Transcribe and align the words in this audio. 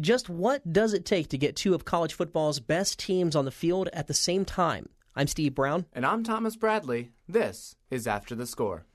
Just 0.00 0.28
what 0.28 0.72
does 0.72 0.92
it 0.92 1.04
take 1.04 1.28
to 1.28 1.38
get 1.38 1.54
two 1.54 1.72
of 1.72 1.84
college 1.84 2.14
football's 2.14 2.58
best 2.58 2.98
teams 2.98 3.36
on 3.36 3.44
the 3.44 3.52
field 3.52 3.88
at 3.92 4.08
the 4.08 4.14
same 4.14 4.44
time? 4.44 4.88
I'm 5.14 5.28
Steve 5.28 5.54
Brown. 5.54 5.86
And 5.92 6.04
I'm 6.04 6.24
Thomas 6.24 6.56
Bradley. 6.56 7.12
This 7.28 7.76
is 7.92 8.08
After 8.08 8.34
the 8.34 8.44
Score. 8.46 8.86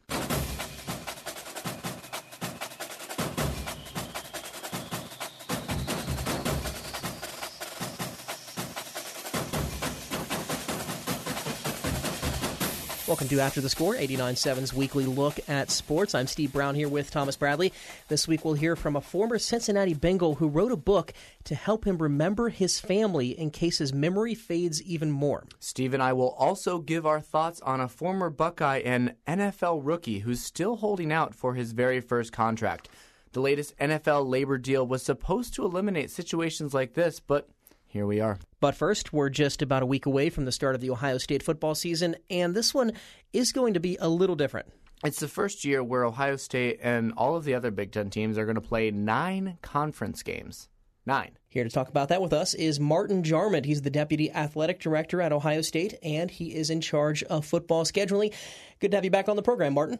Welcome 13.20 13.36
to 13.36 13.44
After 13.44 13.60
the 13.60 13.68
Score, 13.68 13.96
89.7's 13.96 14.74
weekly 14.74 15.06
look 15.06 15.42
at 15.50 15.72
sports. 15.72 16.16
I'm 16.16 16.26
Steve 16.26 16.54
Brown 16.54 16.74
here 16.74 16.88
with 16.88 17.12
Thomas 17.12 17.36
Bradley. 17.36 17.74
This 18.08 18.30
week 18.30 18.46
we'll 18.46 18.54
hear 18.54 18.78
from 18.78 18.96
a 18.96 19.02
former 19.02 19.38
Cincinnati 19.38 19.94
Bengal 19.94 20.36
who 20.36 20.48
wrote 20.48 20.72
a 20.72 20.78
book 20.78 21.12
to 21.44 21.54
help 21.54 21.84
him 21.84 21.98
remember 21.98 22.48
his 22.48 22.80
family 22.80 23.38
in 23.38 23.52
case 23.52 23.80
his 23.80 23.92
memory 23.92 24.36
fades 24.36 24.82
even 24.84 25.12
more. 25.12 25.44
Steve 25.60 25.94
and 25.94 26.02
I 26.02 26.14
will 26.14 26.30
also 26.30 26.80
give 26.80 27.06
our 27.06 27.20
thoughts 27.20 27.60
on 27.60 27.82
a 27.82 27.90
former 27.90 28.30
Buckeye 28.30 28.84
and 28.86 29.16
NFL 29.28 29.82
rookie 29.84 30.20
who's 30.20 30.42
still 30.42 30.78
holding 30.78 31.12
out 31.12 31.36
for 31.36 31.56
his 31.56 31.74
very 31.74 32.00
first 32.00 32.32
contract. 32.32 32.88
The 33.34 33.42
latest 33.42 33.78
NFL 33.80 34.30
labor 34.30 34.58
deal 34.58 34.88
was 34.88 35.04
supposed 35.04 35.54
to 35.56 35.66
eliminate 35.66 36.10
situations 36.10 36.74
like 36.74 36.94
this, 36.94 37.20
but 37.20 37.50
here 37.90 38.06
we 38.06 38.22
are. 38.22 38.38
But 38.60 38.76
first, 38.76 39.12
we're 39.12 39.30
just 39.30 39.62
about 39.62 39.84
a 39.84 39.86
week 39.86 40.06
away 40.06 40.30
from 40.30 40.46
the 40.46 40.52
start 40.52 40.76
of 40.76 40.82
the 40.82 40.92
Ohio 40.92 41.18
State 41.18 41.44
football 41.44 41.76
season, 41.76 42.16
and 42.30 42.56
this 42.56 42.74
one 42.74 42.94
is 43.34 43.52
going 43.52 43.74
to 43.74 43.80
be 43.80 43.98
a 44.00 44.08
little 44.08 44.36
different. 44.36 44.72
It's 45.04 45.20
the 45.20 45.28
first 45.28 45.66
year 45.66 45.84
where 45.84 46.06
Ohio 46.06 46.36
State 46.36 46.80
and 46.84 47.14
all 47.18 47.36
of 47.36 47.46
the 47.46 47.56
other 47.56 47.72
Big 47.72 47.92
Ten 47.92 48.10
teams 48.10 48.38
are 48.38 48.46
going 48.46 48.56
to 48.56 48.62
play 48.62 48.92
nine 48.92 49.58
conference 49.62 50.24
games. 50.24 50.70
Nine. 51.06 51.32
Here 51.48 51.64
to 51.64 51.70
talk 51.70 51.88
about 51.88 52.10
that 52.10 52.22
with 52.22 52.34
us 52.34 52.54
is 52.54 52.80
Martin 52.80 53.24
Jarmond. 53.24 53.66
He's 53.66 53.82
the 53.82 53.90
Deputy 53.90 54.32
Athletic 54.32 54.80
Director 54.80 55.22
at 55.22 55.32
Ohio 55.32 55.62
State, 55.62 55.96
and 56.04 56.30
he 56.30 56.54
is 56.54 56.70
in 56.70 56.82
charge 56.82 57.24
of 57.24 57.46
football 57.46 57.86
scheduling. 57.86 58.34
Good 58.80 58.92
to 58.92 58.98
have 58.98 59.06
you 59.06 59.10
back 59.10 59.28
on 59.28 59.36
the 59.36 59.42
program, 59.42 59.74
Martin. 59.74 60.00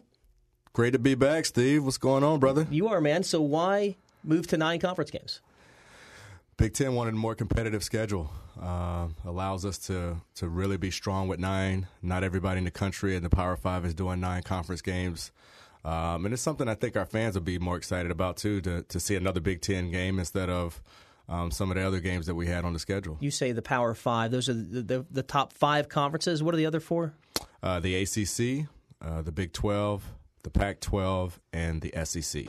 Great 0.72 0.92
to 0.92 1.00
be 1.00 1.16
back, 1.16 1.46
Steve. 1.46 1.82
What's 1.82 1.98
going 1.98 2.22
on, 2.22 2.38
brother? 2.38 2.66
You 2.70 2.88
are, 2.88 3.00
man. 3.00 3.24
So 3.24 3.40
why 3.40 3.96
move 4.22 4.46
to 4.48 4.56
nine 4.56 4.78
conference 4.78 5.10
games? 5.10 5.40
Big 6.60 6.74
Ten 6.74 6.94
wanted 6.94 7.14
a 7.14 7.16
more 7.16 7.34
competitive 7.34 7.82
schedule. 7.82 8.30
Uh, 8.60 9.08
allows 9.24 9.64
us 9.64 9.78
to 9.78 10.20
to 10.34 10.46
really 10.46 10.76
be 10.76 10.90
strong 10.90 11.26
with 11.26 11.40
nine. 11.40 11.86
Not 12.02 12.22
everybody 12.22 12.58
in 12.58 12.64
the 12.64 12.70
country 12.70 13.16
and 13.16 13.24
the 13.24 13.30
Power 13.30 13.56
Five 13.56 13.86
is 13.86 13.94
doing 13.94 14.20
nine 14.20 14.42
conference 14.42 14.82
games, 14.82 15.32
um, 15.86 16.26
and 16.26 16.34
it's 16.34 16.42
something 16.42 16.68
I 16.68 16.74
think 16.74 16.98
our 16.98 17.06
fans 17.06 17.34
will 17.34 17.40
be 17.40 17.58
more 17.58 17.78
excited 17.78 18.10
about 18.10 18.36
too. 18.36 18.60
To 18.60 18.82
to 18.82 19.00
see 19.00 19.16
another 19.16 19.40
Big 19.40 19.62
Ten 19.62 19.90
game 19.90 20.18
instead 20.18 20.50
of 20.50 20.82
um, 21.30 21.50
some 21.50 21.70
of 21.70 21.78
the 21.78 21.82
other 21.82 21.98
games 21.98 22.26
that 22.26 22.34
we 22.34 22.46
had 22.46 22.66
on 22.66 22.74
the 22.74 22.78
schedule. 22.78 23.16
You 23.20 23.30
say 23.30 23.52
the 23.52 23.62
Power 23.62 23.94
Five; 23.94 24.30
those 24.30 24.50
are 24.50 24.52
the 24.52 24.82
the, 24.82 25.06
the 25.10 25.22
top 25.22 25.54
five 25.54 25.88
conferences. 25.88 26.42
What 26.42 26.52
are 26.52 26.58
the 26.58 26.66
other 26.66 26.80
four? 26.80 27.14
Uh, 27.62 27.80
the 27.80 27.94
ACC, 28.02 28.68
uh, 29.00 29.22
the 29.22 29.32
Big 29.32 29.54
Twelve, 29.54 30.04
the 30.42 30.50
Pac 30.50 30.80
twelve, 30.80 31.40
and 31.54 31.80
the 31.80 32.04
SEC. 32.04 32.48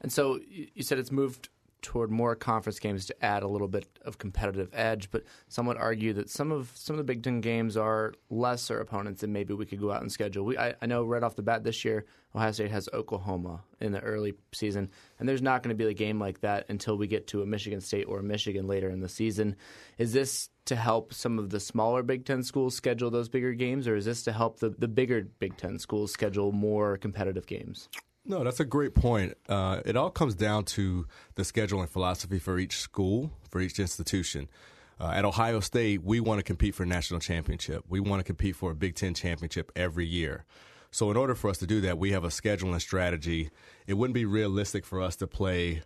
And 0.00 0.12
so 0.12 0.38
you 0.48 0.84
said 0.84 1.00
it's 1.00 1.10
moved 1.10 1.48
toward 1.82 2.10
more 2.10 2.34
conference 2.34 2.78
games 2.78 3.06
to 3.06 3.24
add 3.24 3.42
a 3.42 3.48
little 3.48 3.68
bit 3.68 3.86
of 4.04 4.18
competitive 4.18 4.68
edge. 4.72 5.10
But 5.10 5.24
some 5.48 5.66
would 5.66 5.76
argue 5.76 6.12
that 6.14 6.30
some 6.30 6.52
of 6.52 6.72
some 6.74 6.94
of 6.94 6.98
the 6.98 7.04
Big 7.04 7.22
Ten 7.22 7.40
games 7.40 7.76
are 7.76 8.14
lesser 8.30 8.80
opponents 8.80 9.20
than 9.20 9.32
maybe 9.32 9.54
we 9.54 9.66
could 9.66 9.80
go 9.80 9.92
out 9.92 10.02
and 10.02 10.10
schedule. 10.10 10.44
We, 10.44 10.58
I, 10.58 10.74
I 10.80 10.86
know 10.86 11.04
right 11.04 11.22
off 11.22 11.36
the 11.36 11.42
bat 11.42 11.64
this 11.64 11.84
year, 11.84 12.06
Ohio 12.34 12.52
State 12.52 12.70
has 12.70 12.88
Oklahoma 12.92 13.62
in 13.80 13.92
the 13.92 14.00
early 14.00 14.34
season, 14.52 14.90
and 15.18 15.28
there's 15.28 15.42
not 15.42 15.62
going 15.62 15.76
to 15.76 15.82
be 15.82 15.88
a 15.88 15.94
game 15.94 16.18
like 16.18 16.40
that 16.40 16.66
until 16.68 16.96
we 16.96 17.06
get 17.06 17.26
to 17.28 17.42
a 17.42 17.46
Michigan 17.46 17.80
State 17.80 18.04
or 18.04 18.22
Michigan 18.22 18.66
later 18.66 18.90
in 18.90 19.00
the 19.00 19.08
season. 19.08 19.56
Is 19.98 20.12
this 20.12 20.50
to 20.66 20.76
help 20.76 21.14
some 21.14 21.38
of 21.38 21.50
the 21.50 21.60
smaller 21.60 22.02
Big 22.02 22.26
Ten 22.26 22.42
schools 22.42 22.74
schedule 22.74 23.10
those 23.10 23.28
bigger 23.28 23.54
games, 23.54 23.88
or 23.88 23.96
is 23.96 24.04
this 24.04 24.22
to 24.24 24.32
help 24.32 24.58
the, 24.58 24.70
the 24.70 24.88
bigger 24.88 25.28
Big 25.38 25.56
Ten 25.56 25.78
schools 25.78 26.12
schedule 26.12 26.52
more 26.52 26.98
competitive 26.98 27.46
games? 27.46 27.88
No, 28.28 28.44
that's 28.44 28.60
a 28.60 28.64
great 28.66 28.94
point. 28.94 29.38
Uh, 29.48 29.80
it 29.86 29.96
all 29.96 30.10
comes 30.10 30.34
down 30.34 30.64
to 30.66 31.06
the 31.36 31.44
scheduling 31.44 31.88
philosophy 31.88 32.38
for 32.38 32.58
each 32.58 32.76
school, 32.76 33.30
for 33.50 33.58
each 33.58 33.78
institution. 33.78 34.50
Uh, 35.00 35.12
at 35.14 35.24
Ohio 35.24 35.60
State, 35.60 36.02
we 36.04 36.20
want 36.20 36.38
to 36.38 36.42
compete 36.42 36.74
for 36.74 36.82
a 36.82 36.86
national 36.86 37.20
championship. 37.20 37.84
We 37.88 38.00
want 38.00 38.20
to 38.20 38.24
compete 38.24 38.54
for 38.54 38.70
a 38.70 38.74
Big 38.74 38.96
Ten 38.96 39.14
championship 39.14 39.72
every 39.74 40.04
year. 40.04 40.44
So, 40.90 41.10
in 41.10 41.16
order 41.16 41.34
for 41.34 41.48
us 41.48 41.56
to 41.58 41.66
do 41.66 41.80
that, 41.80 41.96
we 41.96 42.12
have 42.12 42.24
a 42.24 42.28
scheduling 42.28 42.80
strategy. 42.82 43.50
It 43.86 43.94
wouldn't 43.94 44.14
be 44.14 44.26
realistic 44.26 44.84
for 44.84 45.00
us 45.00 45.16
to 45.16 45.26
play 45.26 45.82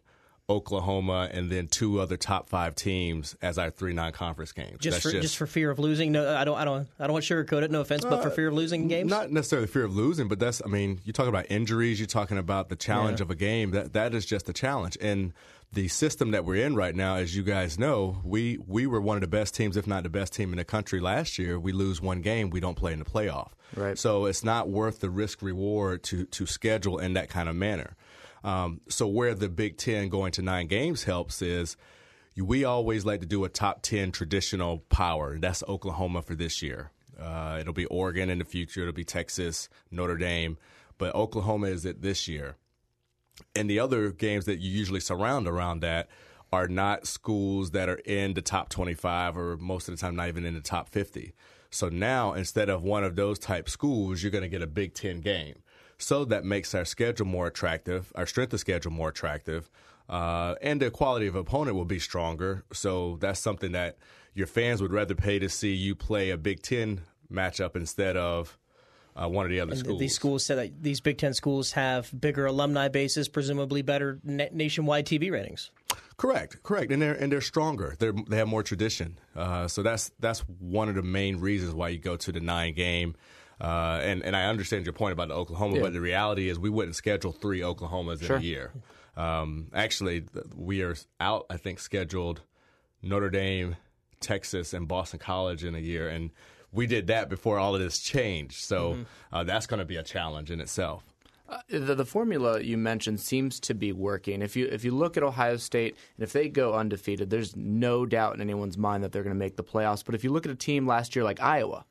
Oklahoma, 0.48 1.28
and 1.32 1.50
then 1.50 1.69
two 1.69 2.00
other 2.00 2.16
top 2.16 2.48
five 2.48 2.75
teams 2.75 3.36
as 3.41 3.58
our 3.58 3.70
three 3.70 3.92
non-conference 3.92 4.53
games. 4.53 4.78
Just 4.80 5.03
for 5.03 5.10
just, 5.10 5.22
just, 5.22 5.36
for 5.36 5.47
fear 5.47 5.70
of 5.70 5.78
losing. 5.78 6.12
No, 6.12 6.34
I 6.36 6.44
don't. 6.44 6.58
I 6.58 6.64
don't. 6.64 6.88
I 6.98 7.04
don't 7.04 7.12
want 7.12 7.25
to 7.25 7.34
sugarcoat 7.34 7.62
it. 7.62 7.70
No 7.70 7.80
offense, 7.80 8.04
uh, 8.04 8.10
but 8.10 8.22
for 8.22 8.28
uh, 8.28 8.32
fear 8.32 8.48
of 8.48 8.54
losing 8.54 8.88
games. 8.88 9.08
Not 9.08 9.31
necessarily 9.31 9.69
fear 9.69 9.84
of 9.84 9.94
losing, 9.94 10.28
but 10.28 10.38
that's. 10.38 10.60
I 10.64 10.69
mean, 10.69 11.00
you 11.04 11.12
talk 11.12 11.28
about 11.28 11.47
injuries. 11.48 12.00
You're 12.00 12.06
talking 12.06 12.38
about 12.38 12.69
the 12.69 12.76
challenge 12.76 13.20
yeah. 13.20 13.25
of 13.25 13.31
a 13.31 13.34
game. 13.36 13.70
That 13.70 13.92
that 13.92 14.14
is 14.14 14.26
just 14.26 14.48
a 14.48 14.52
challenge. 14.52 14.98
And 15.00 15.32
the 15.72 15.88
system 15.88 16.32
that 16.32 16.44
we're 16.44 16.66
in 16.66 16.75
right 16.75 16.94
now, 16.94 17.16
as 17.16 17.34
you 17.34 17.42
guys 17.42 17.78
know, 17.78 18.20
we 18.25 18.58
we 18.66 18.86
were 18.86 19.00
one 19.00 19.16
of 19.16 19.22
the 19.22 19.28
best 19.28 19.54
teams, 19.54 19.76
if 19.76 19.86
not 19.86 20.02
the 20.02 20.10
best 20.10 20.32
team 20.32 20.52
in 20.52 20.58
the 20.58 20.64
country 20.64 21.00
last 21.00 21.38
year. 21.38 21.58
We 21.58 21.72
lose 21.72 22.00
one 22.00 22.20
game, 22.20 22.50
we 22.50 22.60
don't 22.60 22.76
play 22.76 22.92
in 22.92 22.98
the 22.98 23.04
playoff. 23.04 23.50
Right. 23.75 23.98
So 23.98 24.26
it's 24.26 24.44
not 24.44 24.69
worth 24.69 25.00
the 25.00 25.08
risk 25.08 25.41
reward 25.41 26.02
to 26.04 26.26
to 26.26 26.47
schedule 26.47 26.98
in 26.98 27.14
that 27.14 27.31
kind 27.31 27.48
of 27.48 27.56
manner. 27.56 27.97
Um, 28.44 28.80
so 28.88 29.06
where 29.06 29.34
the 29.34 29.48
Big 29.48 29.76
Ten 29.76 30.08
going 30.08 30.32
to 30.32 30.42
nine 30.42 30.66
games 30.66 31.04
helps 31.04 31.42
is 31.42 31.76
we 32.36 32.64
always 32.64 33.04
like 33.04 33.20
to 33.20 33.26
do 33.26 33.44
a 33.44 33.48
top 33.48 33.82
10 33.82 34.12
traditional 34.12 34.78
power. 34.88 35.38
That's 35.38 35.62
Oklahoma 35.69 36.22
for 36.22 36.34
this 36.34 36.62
year. 36.62 36.91
Uh, 37.20 37.58
it'll 37.60 37.75
be 37.75 37.86
Oregon 37.86 38.31
in 38.31 38.38
the 38.38 38.44
future. 38.44 38.81
It'll 38.81 38.92
be 38.92 39.04
Texas, 39.04 39.69
Notre 39.91 40.16
Dame. 40.16 40.56
But 40.98 41.14
Oklahoma 41.14 41.69
is 41.69 41.84
it 41.84 42.02
this 42.02 42.26
year. 42.26 42.56
And 43.54 43.69
the 43.69 43.78
other 43.78 44.10
games 44.10 44.47
that 44.47 44.60
you 44.60 44.70
usually 44.70 45.00
surround 45.00 45.47
around 45.47 45.81
that 45.81 46.08
are 46.52 46.69
not 46.69 47.06
schools 47.06 47.70
that 47.70 47.88
are 47.88 48.00
in 48.04 48.34
the 48.34 48.42
top 48.42 48.69
25 48.69 49.36
or 49.36 49.56
most 49.56 49.88
of 49.88 49.97
the 49.97 50.00
time 50.00 50.16
not 50.16 50.28
even 50.28 50.44
in 50.44 50.54
the 50.54 50.60
top 50.60 50.88
50. 50.88 51.32
So 51.70 51.88
now 51.88 52.34
instead 52.34 52.69
of 52.69 52.82
one 52.82 53.04
of 53.04 53.16
those 53.16 53.38
type 53.38 53.69
schools, 53.70 54.22
you're 54.22 54.31
going 54.31 54.42
to 54.42 54.48
get 54.48 54.62
a 54.62 54.66
Big 54.66 54.94
Ten 54.94 55.20
game. 55.20 55.62
So 55.98 56.25
that 56.26 56.44
makes 56.44 56.75
our 56.75 56.84
schedule 56.84 57.26
more 57.26 57.47
attractive, 57.47 58.12
our 58.14 58.26
strength 58.26 58.53
of 58.53 58.60
schedule 58.60 58.91
more 58.91 59.10
attractive, 59.10 59.70
uh, 60.08 60.56
and 60.60 60.80
the 60.80 60.91
quality 60.91 61.26
of 61.26 61.36
opponent 61.36 61.76
will 61.76 61.84
be 61.84 61.98
stronger. 61.98 62.64
So 62.72 63.19
that's 63.20 63.41
something 63.41 63.72
that 63.72 63.98
your 64.34 64.47
fans 64.47 64.82
would 64.82 64.92
rather 64.92 65.14
pay 65.14 65.38
to 65.38 65.48
see 65.48 65.75
you 65.75 65.94
play 65.94 66.31
a 66.31 66.36
Big 66.36 66.62
Ten 66.62 67.02
matchup 67.32 67.76
instead 67.76 68.16
of 68.16 68.58
uh, 69.14 69.28
one 69.28 69.44
of 69.44 69.50
the 69.50 69.60
other 69.60 69.72
and 69.72 69.81
schools. 69.81 70.00
These 70.00 70.14
schools 70.14 70.47
said 70.47 70.58
that 70.58 70.82
these 70.82 71.00
Big 71.00 71.19
Ten 71.19 71.34
schools 71.34 71.72
have 71.72 72.10
bigger 72.19 72.47
alumni 72.47 72.88
bases, 72.88 73.28
presumably 73.28 73.82
better 73.82 74.19
na- 74.25 74.47
nationwide 74.52 75.06
TV 75.06 75.31
ratings. 75.31 75.70
Correct, 76.16 76.62
correct, 76.62 76.92
and 76.92 77.02
they're 77.02 77.14
and 77.14 77.32
they're 77.32 77.41
stronger. 77.41 77.97
They're, 77.98 78.12
they 78.12 78.36
have 78.36 78.48
more 78.48 78.62
tradition. 78.62 79.19
Uh, 79.34 79.69
so 79.69 79.82
that's 79.82 80.10
that's 80.20 80.41
one 80.41 80.88
of 80.88 80.94
the 80.94 81.02
main 81.02 81.41
reasons 81.41 81.75
why 81.75 81.88
you 81.88 81.98
go 81.98 82.16
to 82.16 82.32
the 82.32 82.41
nine 82.41 82.75
game. 82.75 83.16
Uh, 83.62 84.00
and 84.02 84.24
and 84.24 84.34
I 84.34 84.46
understand 84.46 84.84
your 84.84 84.92
point 84.92 85.12
about 85.12 85.28
the 85.28 85.34
Oklahoma, 85.34 85.76
yeah. 85.76 85.82
but 85.82 85.92
the 85.92 86.00
reality 86.00 86.48
is 86.48 86.58
we 86.58 86.68
wouldn't 86.68 86.96
schedule 86.96 87.30
three 87.30 87.60
Oklahomas 87.60 88.20
sure. 88.20 88.36
in 88.36 88.42
a 88.42 88.44
year. 88.44 88.72
Um, 89.16 89.68
actually, 89.72 90.24
we 90.56 90.82
are 90.82 90.96
out. 91.20 91.46
I 91.48 91.58
think 91.58 91.78
scheduled 91.78 92.40
Notre 93.02 93.30
Dame, 93.30 93.76
Texas, 94.18 94.72
and 94.72 94.88
Boston 94.88 95.20
College 95.20 95.62
in 95.62 95.76
a 95.76 95.78
year, 95.78 96.08
and 96.08 96.30
we 96.72 96.88
did 96.88 97.06
that 97.06 97.28
before 97.28 97.60
all 97.60 97.76
of 97.76 97.80
this 97.80 98.00
changed. 98.00 98.64
So 98.64 98.94
mm-hmm. 98.94 99.02
uh, 99.32 99.44
that's 99.44 99.66
going 99.66 99.78
to 99.78 99.84
be 99.84 99.96
a 99.96 100.02
challenge 100.02 100.50
in 100.50 100.60
itself. 100.60 101.04
Uh, 101.48 101.58
the, 101.68 101.94
the, 101.94 102.06
formula 102.06 102.60
you 102.62 102.76
mentioned 102.76 103.20
seems 103.20 103.60
to 103.60 103.74
be 103.74 103.92
working. 103.92 104.42
If 104.42 104.56
you 104.56 104.66
if 104.66 104.84
you 104.84 104.90
look 104.90 105.16
at 105.16 105.22
Ohio 105.22 105.56
State 105.56 105.96
and 106.16 106.24
if 106.24 106.32
they 106.32 106.48
go 106.48 106.74
undefeated, 106.74 107.30
there's 107.30 107.54
no 107.54 108.06
doubt 108.06 108.34
in 108.34 108.40
anyone's 108.40 108.78
mind 108.78 109.04
that 109.04 109.12
they're 109.12 109.22
going 109.22 109.37
to 109.37 109.38
make 109.38 109.54
the 109.54 109.62
playoffs. 109.62 110.04
But 110.04 110.16
if 110.16 110.25
you 110.25 110.31
look 110.31 110.46
at 110.46 110.52
a 110.52 110.56
team 110.56 110.84
last 110.84 111.14
year 111.14 111.25
like 111.25 111.40
Iowa, 111.40 111.84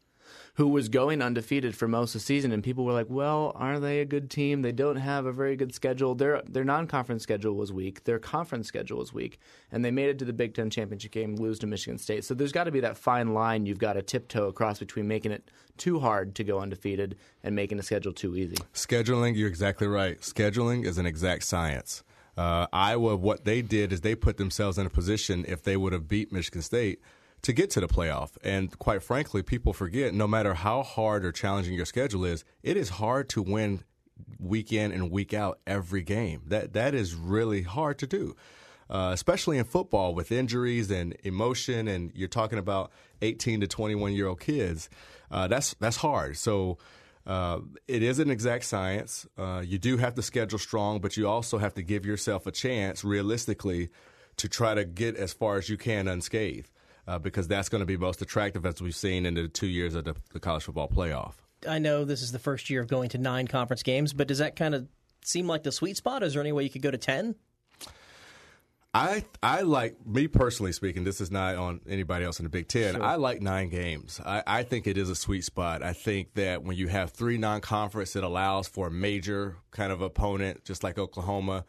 who 0.56 0.68
was 0.68 0.90
going 0.90 1.22
undefeated 1.22 1.76
for 1.76 1.88
most 1.88 2.16
of 2.16 2.22
the 2.22 2.26
season, 2.26 2.52
and 2.52 2.64
people 2.64 2.84
were 2.84 2.94
like, 2.94 3.10
"Well, 3.10 3.52
are 3.56 3.80
they 3.80 4.00
a 4.00 4.06
good 4.06 4.30
team? 4.30 4.62
They 4.62 4.72
don't 4.72 4.98
have 4.98 5.26
a 5.26 5.32
very 5.32 5.56
good 5.56 5.74
schedule. 5.74 6.16
Their 6.16 6.42
their 6.48 6.64
non-conference 6.64 7.24
schedule 7.24 7.56
was 7.56 7.72
weak. 7.72 8.04
Their 8.04 8.20
conference 8.20 8.68
schedule 8.68 8.98
was 8.98 9.14
weak, 9.14 9.40
and 9.72 9.84
they 9.84 9.92
made 9.92 10.10
it 10.10 10.20
to 10.20 10.26
the 10.26 10.34
Big 10.34 10.54
Ten 10.54 10.70
championship 10.70 11.12
game, 11.12 11.36
lose 11.36 11.60
to 11.60 11.68
Michigan 11.68 11.98
State. 11.98 12.26
So 12.26 12.34
there's 12.34 12.52
got 12.52 12.66
to 12.66 12.72
be 12.72 12.82
that 12.82 12.98
fine 12.98 13.34
line 13.34 13.66
you've 13.66 13.80
got 13.80 13.94
to 13.94 14.02
tiptoe 14.02 14.48
across 14.48 14.80
between 14.80 15.08
making 15.08 15.32
it 15.32 15.50
too 15.78 16.00
hard 16.00 16.36
to 16.36 16.44
go 16.44 16.60
undefeated 16.60 17.18
and 17.44 17.56
making 17.56 17.78
the 17.78 17.84
schedule 17.84 18.14
too 18.14 18.36
easy. 18.36 18.58
Scheduling, 18.74 19.36
you're 19.36 19.48
exactly 19.48 19.88
right. 19.88 20.20
Scheduling 20.22 20.86
is 20.86 20.98
an 20.98 21.06
exact 21.06 21.44
science. 21.44 22.04
Uh, 22.38 22.68
Iowa, 22.72 23.16
what 23.16 23.46
they 23.46 23.62
did 23.62 23.92
is 23.92 24.02
they 24.02 24.16
put 24.16 24.38
themselves 24.38 24.78
in 24.78 24.86
a 24.86 24.90
position 24.90 25.46
if 25.48 25.64
they 25.64 25.76
would 25.76 25.94
have 25.94 26.08
beat 26.08 26.32
Michigan 26.32 26.62
State 26.62 27.02
to 27.44 27.54
get 27.54 27.70
to 27.72 27.80
the 27.82 27.88
playoff. 27.88 28.32
And 28.44 28.78
quite 28.80 29.04
frankly, 29.04 29.44
people 29.44 29.74
forget 29.74 30.14
no 30.14 30.28
matter 30.28 30.54
how 30.54 30.84
hard 30.84 31.26
or 31.26 31.32
challenging 31.32 31.74
your 31.74 31.86
schedule 31.86 32.26
is, 32.26 32.44
it 32.64 32.78
is 32.78 32.90
hard 32.90 33.30
to 33.30 33.42
win 33.42 33.84
week 34.40 34.72
in 34.72 34.92
and 34.92 35.10
week 35.12 35.34
out 35.34 35.60
every 35.66 36.04
game. 36.04 36.44
That 36.48 36.74
that 36.74 36.94
is 36.94 37.16
really 37.16 37.64
hard 37.64 37.98
to 38.00 38.08
do. 38.08 38.36
uh, 38.90 39.12
especially 39.14 39.58
in 39.58 39.64
football 39.64 40.14
with 40.14 40.32
injuries 40.32 40.92
and 40.92 41.16
emotion, 41.24 41.88
and 41.88 42.12
you're 42.14 42.28
talking 42.28 42.60
about 42.60 42.92
18 43.22 43.62
to 43.62 43.68
21 43.68 44.14
year 44.14 44.28
old 44.28 44.42
kids. 44.42 44.90
Uh, 45.32 45.48
that's 45.48 45.74
that's 45.80 45.98
hard. 45.98 46.38
So. 46.38 46.78
Uh, 47.24 47.60
it 47.88 48.02
is 48.02 48.18
an 48.18 48.32
exact 48.32 48.64
science. 48.66 49.28
Uh, 49.38 49.62
you 49.64 49.78
do 49.78 49.98
have 49.98 50.16
to 50.16 50.24
schedule 50.24 50.58
strong, 50.58 51.00
but 51.00 51.16
you 51.16 51.28
also 51.28 51.60
have 51.60 51.72
to 51.76 51.84
give 51.84 52.04
yourself 52.04 52.48
a 52.48 52.52
chance, 52.52 53.04
realistically, 53.04 53.90
to 54.38 54.50
try 54.50 54.74
to 54.74 54.84
get 54.84 55.16
as 55.16 55.32
far 55.32 55.58
as 55.60 55.70
you 55.70 55.78
can 55.78 56.08
unscathed, 56.08 56.71
uh, 57.08 57.20
because 57.20 57.48
that's 57.48 57.70
going 57.70 57.82
to 57.82 57.86
be 57.86 57.98
most 57.98 58.22
attractive 58.22 58.66
as 58.66 58.82
we've 58.82 58.96
seen 58.96 59.26
in 59.26 59.34
the 59.36 59.48
two 59.48 59.68
years 59.68 59.96
of 59.96 60.06
the, 60.06 60.16
the 60.34 60.40
college 60.40 60.64
football 60.64 60.88
playoff. 60.88 61.34
I 61.68 61.80
know 61.80 62.06
this 62.06 62.22
is 62.22 62.32
the 62.32 62.40
first 62.40 62.70
year 62.70 62.82
of 62.82 62.88
going 62.88 63.10
to 63.10 63.18
nine 63.18 63.48
conference 63.48 63.84
games, 63.84 64.14
but 64.14 64.28
does 64.28 64.40
that 64.40 64.56
kind 64.56 64.74
of 64.74 64.88
seem 65.24 65.48
like 65.48 65.64
the 65.64 65.72
sweet 65.72 65.98
spot? 65.98 66.24
Is 66.24 66.34
there 66.34 66.42
any 66.42 66.52
way 66.52 66.64
you 66.64 66.70
could 66.70 66.82
go 66.82 66.92
to 66.92 66.98
ten? 66.98 67.36
I 68.94 69.24
I 69.42 69.62
like 69.62 70.06
me 70.06 70.28
personally 70.28 70.74
speaking. 70.74 71.06
This 71.06 71.22
is 71.22 71.32
not 71.32 71.56
on 71.56 71.80
anybody 71.88 72.26
else 72.26 72.40
in 72.40 72.44
the 72.44 72.50
Big 72.50 72.68
Ten. 72.68 72.96
Sure. 72.96 73.04
I 73.04 73.16
like 73.16 73.42
nine 73.42 73.70
games. 73.70 74.20
I, 74.26 74.44
I 74.46 74.64
think 74.64 74.86
it 74.86 74.98
is 74.98 75.10
a 75.10 75.16
sweet 75.16 75.46
spot. 75.46 75.82
I 75.82 75.94
think 75.94 76.34
that 76.34 76.64
when 76.64 76.76
you 76.76 76.90
have 76.90 77.12
three 77.12 77.38
non-conference, 77.38 78.18
it 78.18 78.24
allows 78.24 78.68
for 78.68 78.88
a 78.88 78.92
major 78.92 79.56
kind 79.72 79.94
of 79.94 80.02
opponent, 80.02 80.66
just 80.66 80.84
like 80.84 80.98
Oklahoma. 80.98 81.64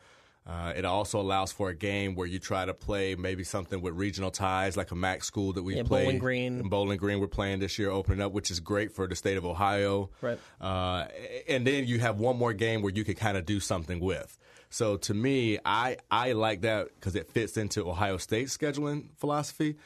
Uh, 0.44 0.73
it 0.75 0.85
also 0.85 1.21
allows 1.21 1.53
for 1.53 1.69
a 1.69 1.75
game 1.75 2.17
where 2.17 2.27
you 2.27 2.41
try 2.41 2.65
to 2.65 2.75
play 2.75 3.15
maybe 3.15 3.44
something 3.44 3.81
with 3.81 3.94
regional 3.94 4.31
ties, 4.31 4.77
like 4.77 4.91
a 4.91 4.94
MAC 4.94 5.23
school 5.23 5.53
that 5.53 5.62
we 5.62 5.77
yeah, 5.77 5.85
play. 5.85 6.03
Bowling 6.03 6.19
Green. 6.19 6.61
In 6.61 6.69
Bowling 6.69 6.99
Green, 6.99 7.21
we're 7.21 7.29
playing 7.29 7.61
this 7.61 7.79
year, 7.79 7.91
opening 7.91 8.21
up, 8.21 8.33
which 8.33 8.50
is 8.50 8.59
great 8.59 8.91
for 8.93 9.06
the 9.06 9.15
state 9.15 9.37
of 9.37 9.47
Ohio. 9.47 10.11
Right. 10.21 10.39
Uh, 10.61 11.06
and 11.49 11.65
then 11.65 11.87
you 11.87 12.00
have 12.00 12.19
one 12.19 12.37
more 12.37 12.53
game 12.53 12.83
where 12.83 12.93
you 12.93 13.05
can 13.05 13.15
kind 13.15 13.37
of 13.37 13.47
do 13.47 13.61
something 13.61 14.00
with. 14.00 14.37
So 14.69 14.97
to 14.97 15.15
me, 15.15 15.59
I 15.65 15.99
I 16.11 16.33
like 16.33 16.62
that 16.62 16.89
because 16.94 17.15
it 17.15 17.31
fits 17.31 17.56
into 17.56 17.89
Ohio 17.89 18.17
State's 18.17 18.56
scheduling 18.56 19.11
philosophy. 19.19 19.77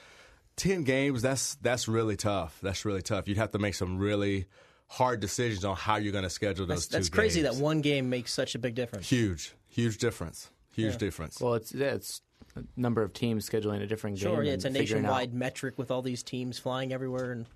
Ten 0.57 0.85
games, 0.85 1.23
that's 1.23 1.57
that's 1.57 1.89
really 1.89 2.17
tough. 2.17 2.59
That's 2.63 2.85
really 2.85 3.03
tough. 3.03 3.29
You'd 3.29 3.37
have 3.37 3.51
to 3.51 3.59
make 3.59 3.75
some 3.75 3.99
really 3.99 4.47
hard 4.89 5.19
decisions 5.21 5.65
on 5.65 5.75
how 5.75 5.97
you're 5.97 6.13
going 6.13 6.25
to 6.25 6.31
schedule 6.31 6.67
those 6.67 6.87
that's, 6.87 7.09
that's 7.09 7.09
crazy 7.09 7.43
that 7.43 7.57
one 7.57 7.81
game 7.81 8.09
makes 8.09 8.33
such 8.33 8.55
a 8.55 8.59
big 8.59 8.77
difference. 8.77 9.09
Huge, 9.09 9.53
huge 9.69 9.99
difference. 9.99 10.51
Huge 10.73 10.93
Yeah. 10.93 10.99
difference. 10.99 11.41
Well, 11.41 11.55
it's 11.55 11.73
yeah, 11.73 11.95
it's 11.95 12.21
a 12.55 12.63
number 12.77 13.03
of 13.03 13.13
teams 13.13 13.49
scheduling 13.49 13.83
a 13.83 13.87
different 13.87 14.19
game. 14.19 14.35
Sure, 14.35 14.43
yeah, 14.43 14.53
it's 14.53 14.65
a 14.65 14.71
figuring 14.71 15.05
out- 15.05 15.09
nationwide 15.11 15.35
metric 15.35 15.79
with 15.79 15.91
all 15.91 16.03
these 16.03 16.23
teams 16.23 16.59
flying 16.59 16.93
everywhere, 16.93 17.33
and 17.33 17.47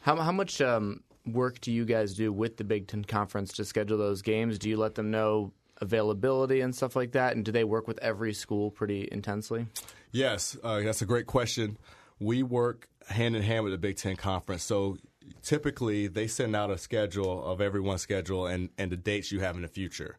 How 0.00 0.16
how 0.16 0.32
much 0.32 0.60
um, 0.60 1.02
work 1.26 1.60
do 1.60 1.72
you 1.72 1.84
guys 1.84 2.14
do 2.14 2.32
with 2.32 2.56
the 2.58 2.64
Big 2.64 2.86
Ten 2.86 3.04
Conference 3.04 3.52
to 3.54 3.64
schedule 3.64 3.98
those 3.98 4.22
games? 4.22 4.58
Do 4.58 4.68
you 4.68 4.76
let 4.76 4.94
them 4.94 5.10
know 5.10 5.52
availability 5.80 6.60
and 6.60 6.74
stuff 6.74 6.94
like 6.96 7.12
that? 7.12 7.34
And 7.34 7.44
do 7.44 7.50
they 7.52 7.64
work 7.64 7.86
with 7.88 7.98
every 8.00 8.32
school 8.32 8.70
pretty 8.70 9.08
intensely? 9.10 9.66
Yes, 10.12 10.56
uh, 10.62 10.80
that's 10.80 11.02
a 11.02 11.06
great 11.06 11.26
question. 11.26 11.76
We 12.20 12.42
work 12.42 12.88
hand 13.08 13.36
in 13.36 13.42
hand 13.42 13.64
with 13.64 13.72
the 13.72 13.78
Big 13.78 13.96
Ten 13.96 14.16
Conference. 14.16 14.62
So 14.62 14.96
typically, 15.42 16.06
they 16.06 16.26
send 16.26 16.54
out 16.56 16.70
a 16.70 16.78
schedule 16.78 17.44
of 17.44 17.60
everyone's 17.60 18.02
schedule 18.02 18.46
and, 18.46 18.70
and 18.78 18.90
the 18.92 18.96
dates 18.96 19.32
you 19.32 19.40
have 19.40 19.56
in 19.56 19.62
the 19.62 19.68
future. 19.68 20.18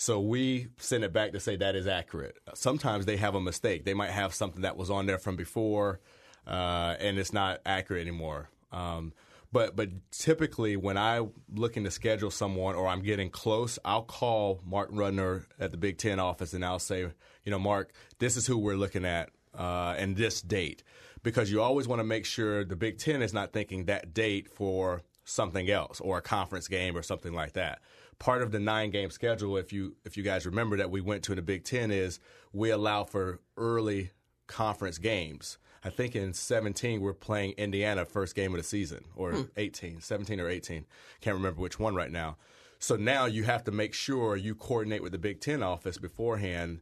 So 0.00 0.18
we 0.18 0.68
send 0.78 1.04
it 1.04 1.12
back 1.12 1.32
to 1.32 1.40
say 1.40 1.56
that 1.56 1.76
is 1.76 1.86
accurate. 1.86 2.38
Sometimes 2.54 3.04
they 3.04 3.18
have 3.18 3.34
a 3.34 3.40
mistake. 3.40 3.84
They 3.84 3.92
might 3.92 4.08
have 4.08 4.32
something 4.32 4.62
that 4.62 4.78
was 4.78 4.88
on 4.88 5.04
there 5.04 5.18
from 5.18 5.36
before, 5.36 6.00
uh, 6.46 6.96
and 6.98 7.18
it's 7.18 7.34
not 7.34 7.60
accurate 7.66 8.00
anymore. 8.00 8.48
Um, 8.72 9.12
but 9.52 9.76
but 9.76 9.90
typically, 10.10 10.74
when 10.78 10.96
I'm 10.96 11.32
looking 11.54 11.84
to 11.84 11.90
schedule 11.90 12.30
someone 12.30 12.76
or 12.76 12.88
I'm 12.88 13.02
getting 13.02 13.28
close, 13.28 13.78
I'll 13.84 14.04
call 14.04 14.62
Mark 14.64 14.90
Rudner 14.90 15.44
at 15.58 15.70
the 15.70 15.76
Big 15.76 15.98
Ten 15.98 16.18
office 16.18 16.54
and 16.54 16.64
I'll 16.64 16.78
say, 16.78 17.00
you 17.44 17.50
know, 17.50 17.58
Mark, 17.58 17.92
this 18.20 18.38
is 18.38 18.46
who 18.46 18.56
we're 18.56 18.76
looking 18.76 19.04
at 19.04 19.28
uh, 19.54 19.96
and 19.98 20.16
this 20.16 20.40
date, 20.40 20.82
because 21.22 21.52
you 21.52 21.60
always 21.60 21.86
want 21.86 22.00
to 22.00 22.04
make 22.04 22.24
sure 22.24 22.64
the 22.64 22.74
Big 22.74 22.96
Ten 22.96 23.20
is 23.20 23.34
not 23.34 23.52
thinking 23.52 23.84
that 23.84 24.14
date 24.14 24.48
for 24.48 25.02
something 25.30 25.70
else 25.70 26.00
or 26.00 26.18
a 26.18 26.22
conference 26.22 26.68
game 26.68 26.96
or 26.96 27.02
something 27.02 27.32
like 27.32 27.52
that. 27.54 27.80
Part 28.18 28.42
of 28.42 28.52
the 28.52 28.58
nine 28.58 28.90
game 28.90 29.10
schedule, 29.10 29.56
if 29.56 29.72
you 29.72 29.96
if 30.04 30.16
you 30.16 30.22
guys 30.22 30.44
remember 30.44 30.76
that 30.76 30.90
we 30.90 31.00
went 31.00 31.22
to 31.24 31.32
in 31.32 31.36
the 31.36 31.42
Big 31.42 31.64
Ten, 31.64 31.90
is 31.90 32.20
we 32.52 32.70
allow 32.70 33.04
for 33.04 33.40
early 33.56 34.10
conference 34.46 34.98
games. 34.98 35.58
I 35.82 35.88
think 35.88 36.14
in 36.14 36.34
17 36.34 37.00
we're 37.00 37.14
playing 37.14 37.52
Indiana 37.52 38.04
first 38.04 38.34
game 38.34 38.52
of 38.52 38.58
the 38.58 38.66
season, 38.66 39.04
or 39.16 39.32
hmm. 39.32 39.42
18, 39.56 40.00
17 40.00 40.38
or 40.40 40.48
18. 40.48 40.84
Can't 41.22 41.36
remember 41.36 41.62
which 41.62 41.78
one 41.78 41.94
right 41.94 42.10
now. 42.10 42.36
So 42.78 42.96
now 42.96 43.26
you 43.26 43.44
have 43.44 43.64
to 43.64 43.70
make 43.70 43.94
sure 43.94 44.36
you 44.36 44.54
coordinate 44.54 45.02
with 45.02 45.12
the 45.12 45.18
Big 45.18 45.40
Ten 45.40 45.62
office 45.62 45.96
beforehand 45.96 46.80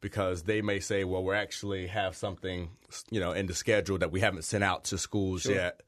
because 0.00 0.44
they 0.44 0.62
may 0.62 0.80
say, 0.80 1.04
well, 1.04 1.22
we 1.22 1.34
actually 1.34 1.86
have 1.88 2.16
something, 2.16 2.70
you 3.10 3.20
know, 3.20 3.32
in 3.32 3.46
the 3.46 3.54
schedule 3.54 3.98
that 3.98 4.10
we 4.10 4.20
haven't 4.20 4.42
sent 4.42 4.64
out 4.64 4.84
to 4.84 4.98
schools 4.98 5.46
yet 5.46 5.82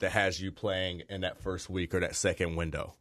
that 0.00 0.12
has 0.12 0.40
you 0.40 0.52
playing 0.52 1.02
in 1.08 1.20
that 1.22 1.38
first 1.38 1.68
week 1.68 1.94
or 1.94 2.00
that 2.00 2.14
second 2.16 2.56
window. 2.56 2.94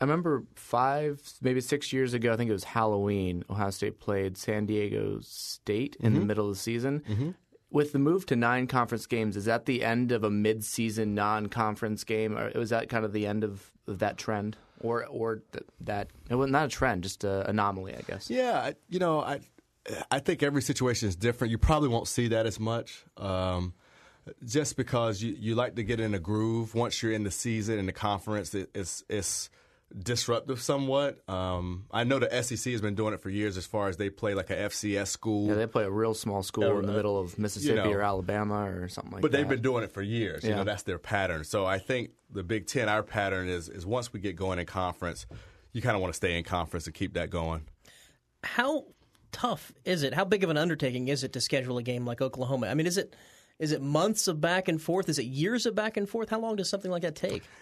I 0.00 0.04
remember 0.04 0.44
five, 0.56 1.22
maybe 1.40 1.60
six 1.60 1.92
years 1.92 2.12
ago. 2.12 2.32
I 2.32 2.36
think 2.36 2.50
it 2.50 2.52
was 2.52 2.64
Halloween. 2.64 3.44
Ohio 3.48 3.70
State 3.70 4.00
played 4.00 4.36
San 4.36 4.66
Diego 4.66 5.20
State 5.22 5.96
in 6.00 6.14
the 6.14 6.20
middle 6.20 6.48
of 6.48 6.54
the 6.54 6.58
season. 6.60 7.36
With 7.70 7.92
the 7.92 7.98
move 7.98 8.26
to 8.26 8.36
nine 8.36 8.66
conference 8.66 9.06
games, 9.06 9.36
is 9.36 9.46
that 9.46 9.64
the 9.64 9.82
end 9.82 10.12
of 10.12 10.24
a 10.24 10.30
mid-season 10.30 11.14
non-conference 11.14 12.04
game, 12.04 12.36
or 12.36 12.50
was 12.54 12.68
that 12.68 12.90
kind 12.90 13.04
of 13.04 13.14
the 13.14 13.26
end 13.26 13.44
of, 13.44 13.70
of 13.86 14.00
that 14.00 14.18
trend, 14.18 14.58
or 14.80 15.06
or 15.06 15.42
th- 15.52 15.64
that 15.80 16.08
it 16.28 16.34
was 16.34 16.50
not 16.50 16.66
a 16.66 16.68
trend, 16.68 17.02
just 17.02 17.24
an 17.24 17.46
anomaly, 17.46 17.94
I 17.94 18.02
guess? 18.02 18.28
Yeah, 18.28 18.72
you 18.90 18.98
know, 18.98 19.20
I 19.20 19.40
I 20.10 20.18
think 20.18 20.42
every 20.42 20.60
situation 20.60 21.08
is 21.08 21.16
different. 21.16 21.50
You 21.50 21.56
probably 21.56 21.88
won't 21.88 22.08
see 22.08 22.28
that 22.28 22.44
as 22.44 22.60
much, 22.60 23.04
um, 23.16 23.72
just 24.44 24.76
because 24.76 25.22
you, 25.22 25.34
you 25.38 25.54
like 25.54 25.76
to 25.76 25.82
get 25.82 26.00
in 26.00 26.14
a 26.14 26.18
groove. 26.18 26.74
Once 26.74 27.02
you're 27.02 27.12
in 27.12 27.24
the 27.24 27.30
season 27.30 27.78
and 27.78 27.88
the 27.88 27.92
conference, 27.92 28.54
it, 28.54 28.70
it's 28.74 29.02
it's 29.08 29.50
disruptive 29.98 30.60
somewhat. 30.60 31.18
Um, 31.28 31.84
I 31.90 32.04
know 32.04 32.18
the 32.18 32.42
SEC 32.42 32.72
has 32.72 32.80
been 32.80 32.94
doing 32.94 33.12
it 33.14 33.20
for 33.20 33.28
years, 33.28 33.56
as 33.58 33.66
far 33.66 33.88
as 33.88 33.96
they 33.98 34.08
play 34.10 34.32
like 34.34 34.48
a 34.50 34.56
FCS 34.56 35.08
school. 35.08 35.48
Yeah, 35.48 35.54
they 35.54 35.66
play 35.66 35.84
a 35.84 35.90
real 35.90 36.14
small 36.14 36.42
school 36.42 36.78
in 36.78 36.86
the 36.86 36.92
Uh, 36.92 36.96
middle 36.96 37.18
of 37.20 37.38
Mississippi 37.38 37.76
know. 37.76 37.90
or 37.92 38.00
Alabama 38.02 38.70
or 38.70 38.88
something 38.88 39.12
like 39.12 39.22
But 39.22 39.32
that. 39.32 39.36
But 39.38 39.38
they've 39.38 39.48
been 39.48 39.62
doing 39.62 39.84
it 39.84 39.92
for 39.92 40.00
years. 40.02 40.44
You 40.44 40.54
know, 40.54 40.64
that's 40.64 40.84
their 40.84 40.98
pattern. 40.98 41.44
So 41.44 41.66
I 41.66 41.78
think 41.78 42.12
the 42.30 42.42
Big 42.42 42.66
Ten, 42.66 42.88
our 42.88 43.02
pattern 43.02 43.48
is 43.48 43.68
is 43.68 43.84
once 43.84 44.12
we 44.12 44.20
get 44.20 44.36
going 44.36 44.58
in 44.58 44.66
conference, 44.66 45.26
you 45.72 45.82
kind 45.82 45.94
of 45.96 46.00
want 46.00 46.12
to 46.14 46.16
stay 46.16 46.38
in 46.38 46.44
conference 46.44 46.86
and 46.86 46.94
keep 46.94 47.14
that 47.14 47.28
going. 47.30 47.62
how 48.44 48.84
tough 49.30 49.72
is 49.84 50.02
it? 50.02 50.12
How 50.14 50.24
big 50.26 50.44
of 50.44 50.50
an 50.50 50.58
undertaking 50.58 51.08
is 51.08 51.24
it 51.24 51.32
to 51.32 51.40
schedule 51.40 51.78
a 51.78 51.82
game 51.82 52.04
like 52.06 52.20
Oklahoma? 52.20 52.66
I 52.68 52.74
mean, 52.74 52.86
is 52.86 52.98
it 52.98 53.14
is 53.62 53.70
it 53.70 53.80
months 53.80 54.26
of 54.26 54.40
back 54.40 54.66
and 54.66 54.82
forth? 54.82 55.08
Is 55.08 55.20
it 55.20 55.26
years 55.26 55.66
of 55.66 55.76
back 55.76 55.96
and 55.96 56.08
forth? 56.08 56.28
How 56.28 56.40
long 56.40 56.56
does 56.56 56.68
something 56.68 56.90
like 56.90 57.02
that 57.02 57.14
take? 57.14 57.42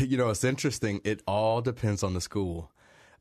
You 0.00 0.16
know, 0.16 0.30
it's 0.30 0.44
interesting. 0.44 1.02
It 1.04 1.20
all 1.26 1.60
depends 1.60 2.02
on 2.02 2.14
the 2.14 2.20
school. 2.20 2.70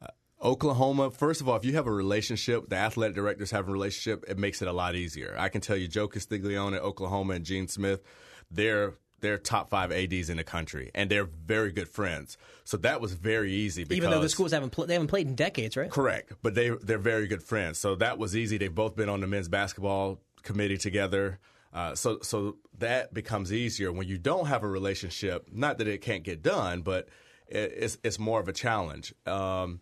Uh, 0.01 0.07
Oklahoma, 0.41 1.12
first 1.12 1.41
of 1.41 1.50
all, 1.50 1.57
if 1.57 1.65
you 1.65 1.74
have 1.74 1.88
a 1.88 1.91
relationship, 1.91 2.69
the 2.69 2.77
athletic 2.77 3.15
directors 3.15 3.51
have 3.51 3.67
a 3.67 3.72
relationship, 3.72 4.24
it 4.29 4.38
makes 4.38 4.62
it 4.62 4.69
a 4.69 4.72
lot 4.72 4.95
easier. 4.95 5.36
I 5.38 5.50
can 5.50 5.60
tell 5.60 5.75
you, 5.75 5.89
Joe 5.89 6.07
Castiglione 6.07 6.75
at 6.75 6.81
Oklahoma 6.81 7.33
and 7.33 7.43
Gene 7.43 7.67
Smith, 7.67 8.01
they're 8.50 8.93
they're 9.19 9.38
top 9.39 9.72
five 9.72 9.91
ads 9.91 10.29
in 10.29 10.38
the 10.38 10.43
country, 10.43 10.91
and 10.93 11.10
they're 11.10 11.25
very 11.25 11.72
good 11.72 11.89
friends. 11.89 12.38
So 12.63 12.77
that 12.77 13.01
was 13.01 13.13
very 13.13 13.51
easy. 13.51 13.83
Because, 13.83 13.98
Even 13.98 14.12
though 14.12 14.22
the 14.22 14.29
schools 14.29 14.51
haven't 14.51 14.69
pl- 14.69 14.86
they 14.86 14.93
haven't 14.93 15.07
played 15.07 15.27
in 15.27 15.36
decades, 15.36 15.75
right? 15.75 15.89
Correct, 15.89 16.31
but 16.41 16.53
they 16.55 16.69
they're 16.69 16.98
very 16.98 17.27
good 17.27 17.43
friends. 17.43 17.79
So 17.79 17.95
that 17.95 18.17
was 18.17 18.38
easy. 18.38 18.57
They've 18.57 18.74
both 18.74 18.95
been 18.95 19.10
on 19.10 19.19
the 19.19 19.27
men's 19.27 19.50
basketball 19.50 20.19
committee 20.43 20.77
together. 20.77 21.39
Uh, 21.74 21.96
so 21.96 22.20
so 22.22 22.58
that 22.77 23.13
becomes 23.13 23.51
easier 23.51 23.92
when 23.92 24.08
you 24.08 24.18
don't 24.18 24.46
have 24.46 24.63
a 24.63 24.68
relationship. 24.68 25.50
Not 25.51 25.80
that 25.80 25.88
it 25.88 26.01
can't 26.01 26.24
get 26.24 26.44
done, 26.44 26.82
but 26.82 27.10
it, 27.48 27.74
it's 27.75 27.98
it's 28.03 28.20
more 28.20 28.39
of 28.39 28.48
a 28.48 28.53
challenge. 28.53 29.13
Um, 29.25 29.80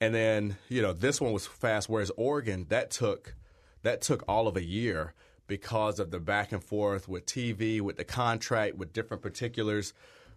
and 0.00 0.14
then 0.14 0.58
you 0.68 0.82
know 0.82 0.92
this 0.92 1.20
one 1.20 1.32
was 1.32 1.46
fast, 1.46 1.88
whereas 1.88 2.10
Oregon 2.16 2.66
that 2.68 2.90
took 2.90 3.34
that 3.82 4.02
took 4.02 4.22
all 4.28 4.48
of 4.48 4.56
a 4.56 4.64
year 4.64 5.14
because 5.46 5.98
of 5.98 6.10
the 6.10 6.20
back 6.20 6.52
and 6.52 6.62
forth 6.62 7.08
with 7.08 7.26
TV, 7.26 7.80
with 7.80 7.96
the 7.96 8.04
contract, 8.04 8.76
with 8.76 8.92
different 8.92 9.22
particulars. 9.22 9.94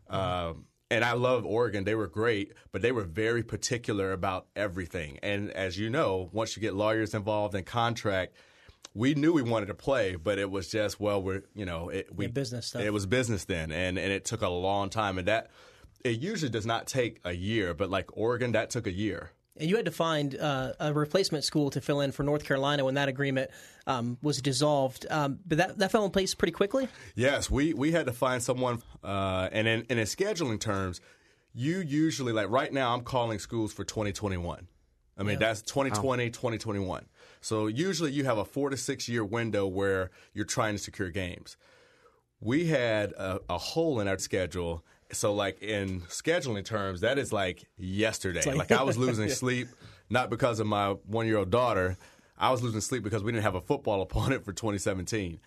Um, 0.10 0.66
and 0.90 1.04
I 1.04 1.14
love 1.14 1.46
Oregon; 1.46 1.84
they 1.84 1.96
were 1.96 2.08
great, 2.08 2.54
but 2.72 2.82
they 2.82 2.94
were 2.94 3.04
very 3.04 3.44
particular 3.44 4.14
about 4.14 4.48
everything. 4.56 5.20
And 5.22 5.52
as 5.52 5.78
you 5.78 5.90
know, 5.90 6.30
once 6.32 6.56
you 6.56 6.62
get 6.62 6.76
lawyers 6.76 7.14
involved 7.14 7.56
in 7.56 7.64
contract, 7.66 8.36
we 8.94 9.16
knew 9.16 9.34
we 9.34 9.42
wanted 9.42 9.68
to 9.68 9.74
play, 9.74 10.16
but 10.16 10.38
it 10.38 10.50
was 10.50 10.70
just 10.70 11.00
well, 11.00 11.22
we're 11.22 11.44
you 11.56 11.66
know, 11.66 11.90
it, 11.90 12.16
we 12.16 12.26
Yeah, 12.26 12.32
business 12.32 12.68
stuff. 12.68 12.82
It 12.82 12.92
was 12.92 13.06
business 13.06 13.46
then, 13.46 13.72
and 13.72 13.98
and 13.98 14.12
it 14.12 14.26
took 14.26 14.42
a 14.42 14.50
long 14.50 14.90
time, 14.90 15.18
and 15.18 15.28
that 15.28 15.50
it 16.04 16.20
usually 16.20 16.50
does 16.50 16.66
not 16.66 16.88
take 16.88 17.20
a 17.24 17.34
year, 17.34 17.74
but 17.74 17.90
like 17.90 18.16
Oregon, 18.18 18.52
that 18.52 18.70
took 18.70 18.88
a 18.88 18.92
year. 18.92 19.32
And 19.56 19.70
you 19.70 19.76
had 19.76 19.86
to 19.86 19.92
find 19.92 20.36
uh, 20.36 20.74
a 20.80 20.94
replacement 20.94 21.44
school 21.44 21.70
to 21.72 21.82
fill 21.82 22.02
in 22.02 22.12
for 22.12 22.24
North 22.24 22.44
Carolina 22.44 22.84
when 22.84 22.96
that 22.96 23.08
agreement 23.08 23.52
um, 23.86 24.18
was 24.22 24.42
dissolved. 24.42 25.06
Um, 25.12 25.40
but 25.46 25.60
that, 25.60 25.78
that 25.78 25.92
fell 25.92 26.06
in 26.06 26.12
place 26.12 26.34
pretty 26.34 26.54
quickly. 26.54 26.88
Yes, 27.14 27.52
we, 27.52 27.72
we 27.74 27.92
had 27.92 28.08
to 28.08 28.14
find 28.14 28.42
someone, 28.42 28.82
uh, 29.04 29.50
and 29.52 29.68
in, 29.68 29.86
and 29.92 30.00
in 30.00 30.06
scheduling 30.08 30.60
terms, 30.60 31.02
you 31.54 31.82
usually 31.82 32.34
like 32.34 32.50
right 32.50 32.74
now 32.74 32.96
I'm 32.96 33.02
calling 33.02 33.38
schools 33.38 33.72
for 33.72 33.84
2021. 33.84 34.68
I 35.18 35.24
mean, 35.24 35.40
that's 35.40 35.62
2020, 35.62 36.30
2021. 36.30 37.06
So 37.42 37.68
usually 37.68 38.12
you 38.12 38.24
have 38.26 38.38
a 38.38 38.46
four 38.46 38.70
to 38.70 38.78
six 38.78 39.08
year 39.08 39.24
window 39.24 39.68
where 39.68 40.10
you're 40.34 40.46
trying 40.46 40.76
to 40.76 40.80
secure 40.80 41.10
games. 41.10 41.58
We 42.40 42.68
had 42.68 43.12
a, 43.14 43.40
a 43.50 43.58
hole 43.58 44.00
in 44.00 44.08
our 44.08 44.18
schedule. 44.18 44.84
So, 45.12 45.34
like 45.34 45.62
in 45.62 46.02
scheduling 46.02 46.66
terms, 46.66 47.02
that 47.02 47.18
is 47.20 47.32
like 47.32 47.66
yesterday. 47.78 48.42
Like, 48.54 48.72
I 48.72 48.82
was 48.84 48.98
losing 48.98 49.30
sleep, 49.44 49.68
not 50.10 50.30
because 50.30 50.60
of 50.60 50.68
my 50.68 50.92
one 51.06 51.28
year 51.28 51.38
old 51.38 51.52
daughter. 51.52 51.98
I 52.38 52.50
was 52.52 52.64
losing 52.64 52.82
sleep 52.82 53.04
because 53.04 53.24
we 53.24 53.32
didn't 53.32 53.44
have 53.44 53.56
a 53.56 53.62
football 53.62 54.02
opponent 54.08 54.44
for 54.44 54.52
2017. 54.52 55.40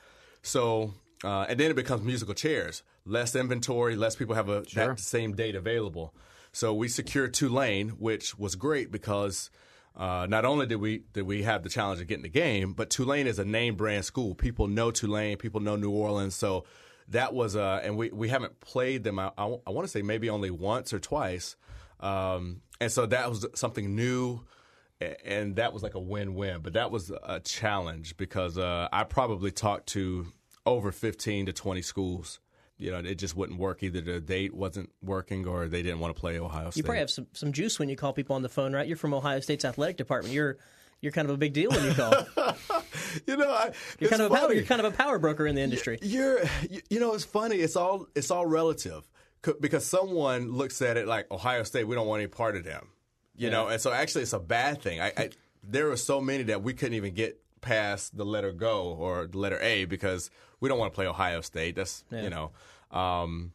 So, 0.42 0.94
uh, 1.24 1.46
and 1.48 1.58
then 1.58 1.70
it 1.70 1.74
becomes 1.76 2.02
musical 2.02 2.34
chairs. 2.34 2.82
Less 3.04 3.34
inventory, 3.34 3.96
less 3.96 4.14
people 4.16 4.34
have 4.34 4.48
a, 4.48 4.66
Sure. 4.68 4.88
that 4.88 5.00
same 5.00 5.34
date 5.34 5.56
available. 5.56 6.14
So 6.56 6.72
we 6.72 6.88
secured 6.88 7.34
Tulane, 7.34 7.90
which 7.90 8.38
was 8.38 8.54
great 8.54 8.90
because 8.90 9.50
uh, 9.94 10.26
not 10.26 10.46
only 10.46 10.64
did 10.64 10.76
we 10.76 11.02
did 11.12 11.24
we 11.26 11.42
have 11.42 11.62
the 11.62 11.68
challenge 11.68 12.00
of 12.00 12.06
getting 12.06 12.22
the 12.22 12.30
game, 12.30 12.72
but 12.72 12.88
Tulane 12.88 13.26
is 13.26 13.38
a 13.38 13.44
name 13.44 13.74
brand 13.74 14.06
school. 14.06 14.34
People 14.34 14.66
know 14.66 14.90
Tulane, 14.90 15.36
people 15.36 15.60
know 15.60 15.76
New 15.76 15.90
Orleans, 15.90 16.34
so 16.34 16.64
that 17.08 17.34
was 17.34 17.56
uh, 17.56 17.82
and 17.84 17.98
we 17.98 18.08
we 18.08 18.30
haven't 18.30 18.58
played 18.60 19.04
them. 19.04 19.18
I, 19.18 19.32
I, 19.36 19.44
want 19.44 19.82
to 19.82 19.88
say 19.88 20.00
maybe 20.00 20.30
only 20.30 20.50
once 20.50 20.94
or 20.94 20.98
twice, 20.98 21.56
um, 22.00 22.62
and 22.80 22.90
so 22.90 23.04
that 23.04 23.28
was 23.28 23.44
something 23.54 23.94
new. 23.94 24.40
And 25.26 25.56
that 25.56 25.74
was 25.74 25.82
like 25.82 25.94
a 25.94 26.00
win-win, 26.00 26.62
but 26.62 26.72
that 26.72 26.90
was 26.90 27.10
a 27.10 27.38
challenge 27.40 28.16
because 28.16 28.56
uh, 28.56 28.88
I 28.90 29.04
probably 29.04 29.50
talked 29.50 29.88
to 29.88 30.28
over 30.64 30.90
15 30.90 31.44
to 31.44 31.52
20 31.52 31.82
schools. 31.82 32.40
You 32.78 32.90
know, 32.90 32.98
it 32.98 33.14
just 33.14 33.36
wouldn't 33.36 33.58
work. 33.58 33.82
Either 33.82 34.00
the 34.00 34.20
date 34.20 34.54
wasn't 34.54 34.90
working 35.02 35.46
or 35.46 35.66
they 35.66 35.82
didn't 35.82 36.00
want 36.00 36.14
to 36.14 36.20
play 36.20 36.38
Ohio 36.38 36.70
State. 36.70 36.78
You 36.78 36.84
probably 36.84 37.00
have 37.00 37.10
some, 37.10 37.26
some 37.32 37.52
juice 37.52 37.78
when 37.78 37.88
you 37.88 37.96
call 37.96 38.12
people 38.12 38.36
on 38.36 38.42
the 38.42 38.50
phone, 38.50 38.74
right? 38.74 38.86
You're 38.86 38.98
from 38.98 39.14
Ohio 39.14 39.40
State's 39.40 39.64
athletic 39.64 39.96
department. 39.96 40.34
You're 40.34 40.58
you're 41.00 41.12
kind 41.12 41.28
of 41.28 41.34
a 41.34 41.38
big 41.38 41.52
deal 41.52 41.70
when 41.70 41.84
you 41.84 41.92
call. 41.92 42.12
you 43.26 43.36
know, 43.36 43.50
I, 43.50 43.72
You're 43.98 44.10
kind 44.10 44.22
of 44.22 44.32
a 44.32 44.34
power, 44.34 44.52
you're 44.52 44.64
kind 44.64 44.80
of 44.80 44.92
a 44.92 44.96
power 44.96 45.18
broker 45.18 45.46
in 45.46 45.54
the 45.54 45.60
industry. 45.60 45.98
You're, 46.00 46.40
you, 46.90 47.00
know, 47.00 47.14
it's 47.14 47.24
funny. 47.24 47.56
It's 47.56 47.76
all 47.76 48.06
it's 48.14 48.30
all 48.30 48.46
relative 48.46 49.06
because 49.60 49.84
someone 49.84 50.52
looks 50.52 50.80
at 50.82 50.96
it 50.96 51.06
like 51.06 51.30
Ohio 51.30 51.62
State. 51.62 51.84
We 51.84 51.94
don't 51.94 52.06
want 52.06 52.20
any 52.20 52.28
part 52.28 52.56
of 52.56 52.64
them, 52.64 52.88
you 53.36 53.50
know. 53.50 53.68
And 53.68 53.80
so 53.80 53.92
actually, 53.92 54.22
it's 54.22 54.32
a 54.32 54.38
bad 54.40 54.80
thing. 54.80 55.00
I, 55.00 55.12
I 55.16 55.30
there 55.62 55.86
were 55.86 55.96
so 55.96 56.20
many 56.20 56.44
that 56.44 56.62
we 56.62 56.72
couldn't 56.72 56.94
even 56.94 57.14
get 57.14 57.40
past 57.66 58.16
the 58.16 58.24
letter 58.24 58.52
go 58.52 58.96
or 58.98 59.26
the 59.26 59.38
letter 59.38 59.60
A 59.60 59.84
because 59.84 60.30
we 60.60 60.68
don't 60.68 60.78
want 60.78 60.92
to 60.92 60.94
play 60.94 61.06
Ohio 61.06 61.40
State. 61.40 61.76
That's 61.76 62.04
you 62.10 62.30
know. 62.30 62.52
Um, 62.90 63.52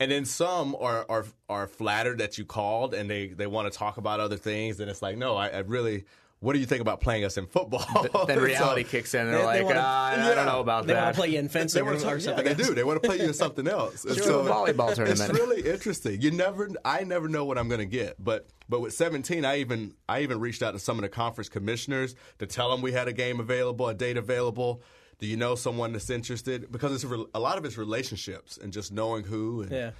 and 0.00 0.10
then 0.10 0.24
some 0.24 0.74
are, 0.78 1.06
are 1.08 1.24
are 1.48 1.66
flattered 1.66 2.18
that 2.18 2.36
you 2.36 2.44
called 2.44 2.94
and 2.94 3.08
they, 3.08 3.28
they 3.28 3.46
want 3.46 3.72
to 3.72 3.78
talk 3.78 3.96
about 3.96 4.20
other 4.20 4.36
things 4.36 4.80
and 4.80 4.90
it's 4.90 5.00
like 5.02 5.16
no 5.16 5.36
I, 5.36 5.48
I 5.48 5.58
really 5.60 6.04
what 6.40 6.52
do 6.52 6.58
you 6.58 6.66
think 6.66 6.82
about 6.82 7.00
playing 7.00 7.24
us 7.24 7.38
in 7.38 7.46
football? 7.46 7.86
Then 8.26 8.38
reality 8.42 8.84
So- 8.84 8.88
kicks 8.90 9.14
in, 9.14 9.20
and 9.22 9.28
They- 9.30 9.32
they're 9.32 9.40
they 9.40 9.58
like, 9.60 9.64
wanna- 9.66 9.80
"Ah, 9.82 10.10
I 10.30 10.34
don't 10.34 10.46
know 10.46 10.60
about 10.60 10.86
They 10.86 10.92
that. 10.92 11.02
want 11.04 11.14
to 11.14 11.20
play 11.20 11.28
you 11.30 11.38
in 11.38 11.46
They 11.48 11.52
fencing 11.52 11.82
or, 11.82 11.84
want 11.86 12.00
to 12.00 12.06
or 12.06 12.10
talk, 12.10 12.18
yeah, 12.20 12.24
something. 12.26 12.44
they 12.44 12.54
do. 12.54 12.74
They 12.74 12.84
want 12.84 13.02
to 13.02 13.08
play 13.08 13.18
you 13.18 13.24
in 13.24 13.34
something 13.34 13.66
else. 13.66 14.04
And 14.04 14.16
Sure. 14.16 14.26
Do 14.26 14.38
a 14.40 14.50
volleyball 14.50 14.94
tournament. 14.94 15.20
It's 15.30 15.38
really 15.40 15.62
interesting. 15.70 16.20
You 16.20 16.30
never, 16.32 16.68
I 16.84 17.04
never 17.04 17.28
know 17.28 17.44
what 17.46 17.56
I'm 17.58 17.68
going 17.68 17.80
to 17.80 17.86
get. 17.86 18.22
But 18.22 18.46
but 18.68 18.80
with 18.80 18.92
17, 18.94 19.44
I 19.44 19.58
even 19.58 19.94
I 20.08 20.20
even 20.22 20.38
reached 20.40 20.62
out 20.62 20.72
to 20.72 20.78
some 20.78 20.98
of 20.98 21.02
the 21.02 21.08
conference 21.08 21.48
commissioners 21.48 22.14
to 22.38 22.46
tell 22.46 22.70
them 22.70 22.82
we 22.82 22.92
had 22.92 23.08
a 23.08 23.12
game 23.12 23.40
available, 23.40 23.88
a 23.88 23.94
date 23.94 24.16
available. 24.16 24.82
Do 25.20 25.26
you 25.26 25.36
know 25.36 25.54
someone 25.54 25.92
that's 25.92 26.10
interested? 26.10 26.70
Because 26.72 26.92
it's 26.92 27.04
a, 27.04 27.08
re- 27.08 27.26
a 27.34 27.40
lot 27.40 27.56
of 27.56 27.64
it's 27.64 27.78
relationships 27.78 28.58
and 28.58 28.72
just 28.72 28.92
knowing 28.92 29.24
who. 29.24 29.62
And, 29.62 29.70
Yeah. 29.72 29.90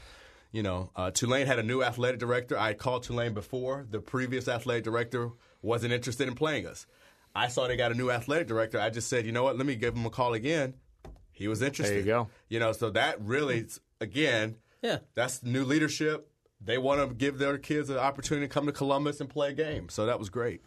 You 0.53 0.63
know, 0.63 0.91
uh, 0.95 1.11
Tulane 1.11 1.47
had 1.49 1.59
a 1.59 1.65
new 1.65 1.83
athletic 1.83 2.21
director. 2.21 2.57
I 2.57 2.69
had 2.69 2.79
called 2.79 3.03
Tulane 3.03 3.35
before. 3.35 3.87
The 3.91 3.99
previous 4.01 4.47
athletic 4.47 4.85
director 4.85 5.31
wasn't 5.65 5.93
interested 5.93 6.29
in 6.29 6.35
playing 6.35 6.67
us. 6.67 6.87
I 7.35 7.49
saw 7.49 7.67
they 7.67 7.77
got 7.77 7.91
a 7.91 7.95
new 7.97 8.11
athletic 8.11 8.47
director. 8.47 8.79
I 8.79 8.91
just 8.91 9.09
said, 9.09 9.27
you 9.27 9.33
know 9.33 9.43
what? 9.43 9.57
Let 9.57 9.67
me 9.67 9.75
give 9.75 9.95
him 9.97 10.07
a 10.07 10.11
call 10.11 10.35
again. 10.35 10.75
He 11.33 11.49
was 11.49 11.63
interested. 11.63 11.95
There 11.95 12.01
you 12.01 12.07
go. 12.07 12.29
You 12.49 12.61
know, 12.61 12.71
so 12.73 12.91
that 12.91 13.21
really, 13.21 13.67
again, 14.01 14.57
Yeah. 14.83 14.99
that's 15.15 15.43
new 15.43 15.65
leadership. 15.65 16.31
They 16.61 16.79
want 16.79 17.01
to 17.09 17.13
give 17.15 17.39
their 17.39 17.59
kids 17.59 17.91
an 17.91 17.97
opportunity 17.99 18.47
to 18.47 18.53
come 18.53 18.67
to 18.67 18.73
Columbus 18.73 19.21
and 19.21 19.29
play 19.29 19.51
a 19.51 19.53
game. 19.53 19.89
So 19.89 20.07
that 20.07 20.19
was 20.19 20.29
great. 20.31 20.61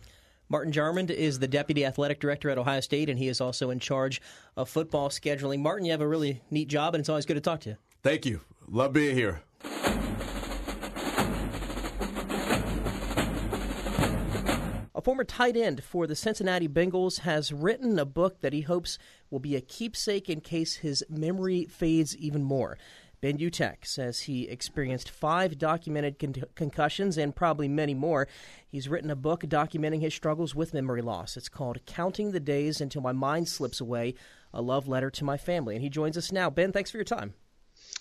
Martin 0.49 0.71
Jarmond 0.73 1.09
is 1.09 1.39
the 1.39 1.47
deputy 1.47 1.85
athletic 1.85 2.19
director 2.19 2.49
at 2.49 2.57
Ohio 2.57 2.79
State, 2.81 3.09
and 3.09 3.17
he 3.19 3.27
is 3.27 3.39
also 3.41 3.69
in 3.69 3.79
charge 3.79 4.21
of 4.55 4.69
football 4.69 5.09
scheduling. 5.09 5.59
Martin, 5.59 5.85
you 5.85 5.91
have 5.91 6.01
a 6.01 6.07
really 6.07 6.41
neat 6.51 6.67
job, 6.67 6.95
and 6.95 6.99
it's 7.01 7.09
always 7.09 7.25
good 7.25 7.33
to 7.35 7.41
talk 7.41 7.61
to 7.61 7.69
you. 7.71 7.77
Thank 8.03 8.25
you. 8.25 8.41
Love 8.67 8.93
being 8.93 9.15
here. 9.15 9.41
Former 15.07 15.23
tight 15.23 15.55
end 15.55 15.85
for 15.85 16.05
the 16.05 16.17
Cincinnati 16.17 16.67
Bengals 16.67 17.19
has 17.19 17.53
written 17.53 17.97
a 17.97 18.03
book 18.03 18.41
that 18.41 18.51
he 18.51 18.59
hopes 18.59 18.97
will 19.29 19.39
be 19.39 19.55
a 19.55 19.61
keepsake 19.61 20.29
in 20.29 20.41
case 20.41 20.75
his 20.75 21.01
memory 21.07 21.63
fades 21.63 22.13
even 22.17 22.43
more. 22.43 22.77
Ben 23.21 23.37
Utecht 23.37 23.85
says 23.85 24.19
he 24.19 24.49
experienced 24.49 25.09
five 25.09 25.57
documented 25.57 26.19
con- 26.19 26.43
concussions 26.55 27.17
and 27.17 27.33
probably 27.33 27.69
many 27.69 27.93
more. 27.93 28.27
He's 28.67 28.89
written 28.89 29.09
a 29.09 29.15
book 29.15 29.43
documenting 29.43 30.01
his 30.01 30.13
struggles 30.13 30.53
with 30.53 30.73
memory 30.73 31.01
loss. 31.01 31.37
It's 31.37 31.47
called 31.47 31.85
Counting 31.85 32.33
the 32.33 32.41
Days 32.41 32.81
Until 32.81 33.01
My 33.01 33.13
Mind 33.13 33.47
Slips 33.47 33.79
Away 33.79 34.13
A 34.53 34.61
Love 34.61 34.89
Letter 34.89 35.09
to 35.11 35.23
My 35.23 35.37
Family. 35.37 35.75
And 35.75 35.83
he 35.85 35.89
joins 35.89 36.17
us 36.17 36.33
now. 36.33 36.49
Ben, 36.49 36.73
thanks 36.73 36.91
for 36.91 36.97
your 36.97 37.05
time. 37.05 37.33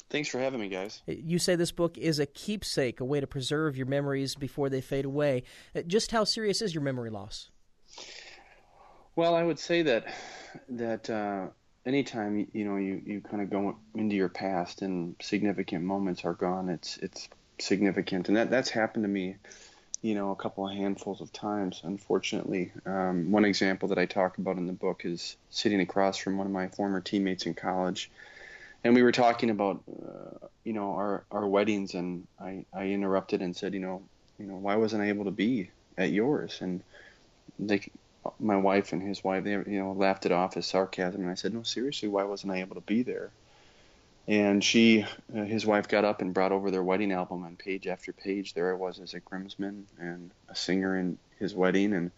Thanks 0.08 0.28
for 0.28 0.38
having 0.38 0.60
me, 0.60 0.68
guys. 0.68 1.02
You 1.06 1.38
say 1.38 1.56
this 1.56 1.72
book 1.72 1.98
is 1.98 2.18
a 2.18 2.26
keepsake, 2.26 3.00
a 3.00 3.04
way 3.04 3.20
to 3.20 3.26
preserve 3.26 3.76
your 3.76 3.86
memories 3.86 4.36
before 4.36 4.68
they 4.68 4.80
fade 4.80 5.04
away. 5.04 5.42
Uh, 5.75 5.82
Just 5.82 6.12
how 6.12 6.25
serious 6.25 6.62
is 6.62 6.75
your 6.75 6.82
memory 6.82 7.10
loss? 7.10 7.50
Well, 9.16 9.34
I 9.34 9.42
would 9.42 9.58
say 9.58 9.82
that 9.82 10.06
that 10.68 11.10
uh, 11.10 11.46
anytime 11.84 12.38
you, 12.38 12.46
you 12.52 12.64
know 12.64 12.76
you, 12.76 13.02
you 13.04 13.20
kind 13.20 13.42
of 13.42 13.50
go 13.50 13.76
into 13.94 14.14
your 14.14 14.28
past 14.28 14.82
and 14.82 15.16
significant 15.20 15.84
moments 15.84 16.25
are 16.25 16.34
gone, 16.34 16.68
it's 16.68 16.98
it's 16.98 17.28
significant, 17.58 18.28
and 18.28 18.36
that 18.36 18.50
that's 18.50 18.70
happened 18.70 19.04
to 19.04 19.08
me, 19.08 19.36
you 20.02 20.14
know, 20.14 20.30
a 20.30 20.36
couple 20.36 20.68
of 20.68 20.75
handfuls 20.75 21.20
of 21.20 21.32
times. 21.32 21.80
Unfortunately, 21.82 22.72
um, 22.84 23.32
one 23.32 23.44
example 23.44 23.88
that 23.88 23.98
I 23.98 24.06
talk 24.06 24.38
about 24.38 24.58
in 24.58 24.66
the 24.66 24.72
book 24.72 25.04
is 25.04 25.36
sitting 25.50 25.80
across 25.80 26.16
from 26.18 26.36
one 26.36 26.46
of 26.46 26.52
my 26.52 26.68
former 26.68 27.00
teammates 27.00 27.46
in 27.46 27.54
college, 27.54 28.10
and 28.87 28.95
we 28.95 29.02
were 29.02 29.12
talking 29.12 29.50
about 29.50 29.83
uh, 29.90 30.47
you 30.64 30.73
know 30.73 30.93
our 30.93 31.25
our 31.31 31.47
weddings, 31.47 31.95
and 31.95 32.26
I 32.40 32.64
I 32.73 32.87
interrupted 32.87 33.43
and 33.43 33.55
said, 33.55 33.75
you 33.75 33.81
know, 33.81 34.02
you 34.38 34.47
know, 34.47 34.57
why 34.57 34.76
wasn't 34.76 35.02
I 35.02 35.09
able 35.09 35.25
to 35.25 35.31
be 35.33 35.71
at 35.99 36.11
yours? 36.11 36.59
And 36.61 36.83
they 37.59 37.81
my 38.38 38.57
wife 38.57 38.93
and 38.93 39.02
his 39.02 39.23
wife, 39.25 39.45
they 39.45 39.52
you 39.52 39.81
know 39.81 39.93
laughed 39.93 40.25
it 40.26 40.33
off 40.33 40.57
as 40.57 40.66
sarcasm, 40.66 41.23
and 41.23 41.31
I 41.31 41.35
said, 41.35 41.52
"No, 41.52 41.62
seriously, 41.62 42.09
why 42.09 42.25
wasn't 42.25 42.52
I 42.52 42.61
able 42.61 42.76
to 42.76 42.81
be 42.81 43.02
there?" 43.02 43.31
And 44.28 44.62
she, 44.62 45.05
uh, 45.37 45.45
his 45.45 45.64
wife, 45.66 45.88
got 45.88 46.05
up 46.05 46.21
and 46.21 46.35
brought 46.35 46.50
over 46.52 46.71
their 46.71 46.83
wedding 46.83 47.12
album, 47.12 47.45
and 47.45 47.59
page 47.59 47.87
after 47.87 48.12
page, 48.12 48.55
there 48.55 48.71
I 48.73 48.76
was 48.76 48.99
as 48.99 49.14
a 49.14 49.21
groomsman 49.21 49.87
and 50.00 50.31
a 50.49 50.57
singer 50.57 50.97
in 50.99 51.19
his 51.38 51.55
wedding, 51.55 51.93
and 51.93 52.11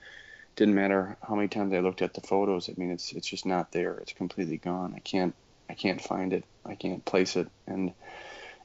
didn't 0.56 0.74
matter 0.74 1.16
how 1.26 1.34
many 1.34 1.48
times 1.48 1.72
I 1.72 1.80
looked 1.80 2.02
at 2.02 2.14
the 2.14 2.20
photos. 2.20 2.68
I 2.68 2.74
mean, 2.76 2.90
it's 2.90 3.12
it's 3.12 3.28
just 3.28 3.46
not 3.46 3.72
there. 3.72 3.98
It's 3.98 4.12
completely 4.12 4.58
gone. 4.58 4.92
I 4.94 5.00
can't 5.00 5.34
I 5.68 5.74
can't 5.74 6.00
find 6.00 6.32
it. 6.32 6.44
I 6.64 6.74
can't 6.74 7.04
place 7.04 7.36
it, 7.36 7.48
and 7.66 7.92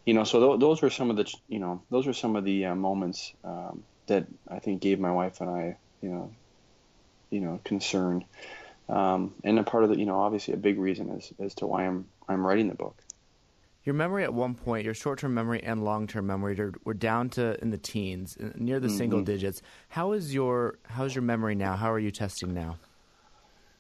you 0.06 0.14
know, 0.14 0.24
so 0.24 0.50
th- 0.50 0.60
those 0.60 0.82
were 0.82 0.90
some 0.90 1.10
of 1.10 1.18
the 1.18 1.32
you 1.48 1.60
know 1.60 1.82
those 1.90 2.06
were 2.08 2.14
some 2.14 2.36
of 2.36 2.44
the 2.44 2.66
uh, 2.66 2.76
moments 2.76 3.34
um, 3.44 3.84
that 4.08 4.28
I 4.50 4.60
think 4.60 4.82
gave 4.82 5.00
my 5.00 5.12
wife 5.12 5.42
and 5.42 5.50
I 5.50 5.78
you 6.02 6.10
know 6.10 6.32
you 7.30 7.40
know 7.42 7.60
concern 7.64 8.26
um, 8.90 9.34
and 9.44 9.60
a 9.60 9.64
part 9.64 9.84
of 9.84 9.90
the 9.90 9.98
you 9.98 10.06
know 10.06 10.20
obviously 10.20 10.54
a 10.54 10.58
big 10.58 10.78
reason 10.78 11.10
as 11.12 11.32
as 11.40 11.56
to 11.56 11.68
why 11.68 11.86
I'm 11.86 12.06
I'm 12.28 12.46
writing 12.46 12.68
the 12.68 12.76
book. 12.76 13.02
Your 13.86 13.96
memory 13.96 14.24
at 14.24 14.34
one 14.34 14.56
point, 14.56 14.86
your 14.86 14.94
short-term 14.94 15.34
memory 15.34 15.62
and 15.62 15.84
long-term 15.84 16.26
memory, 16.26 16.58
are- 16.58 16.74
were 16.86 16.94
down 16.94 17.30
to 17.32 17.62
in 17.62 17.70
the 17.70 17.78
teens, 17.78 18.38
near 18.56 18.80
the 18.80 18.88
single 18.90 19.22
digits. 19.22 19.62
How 19.90 20.14
is 20.14 20.34
your 20.34 20.80
how's 20.88 21.14
your 21.14 21.22
memory 21.22 21.56
now? 21.56 21.76
How 21.76 21.92
are 21.92 22.00
you 22.00 22.12
testing 22.12 22.54
now? 22.54 22.78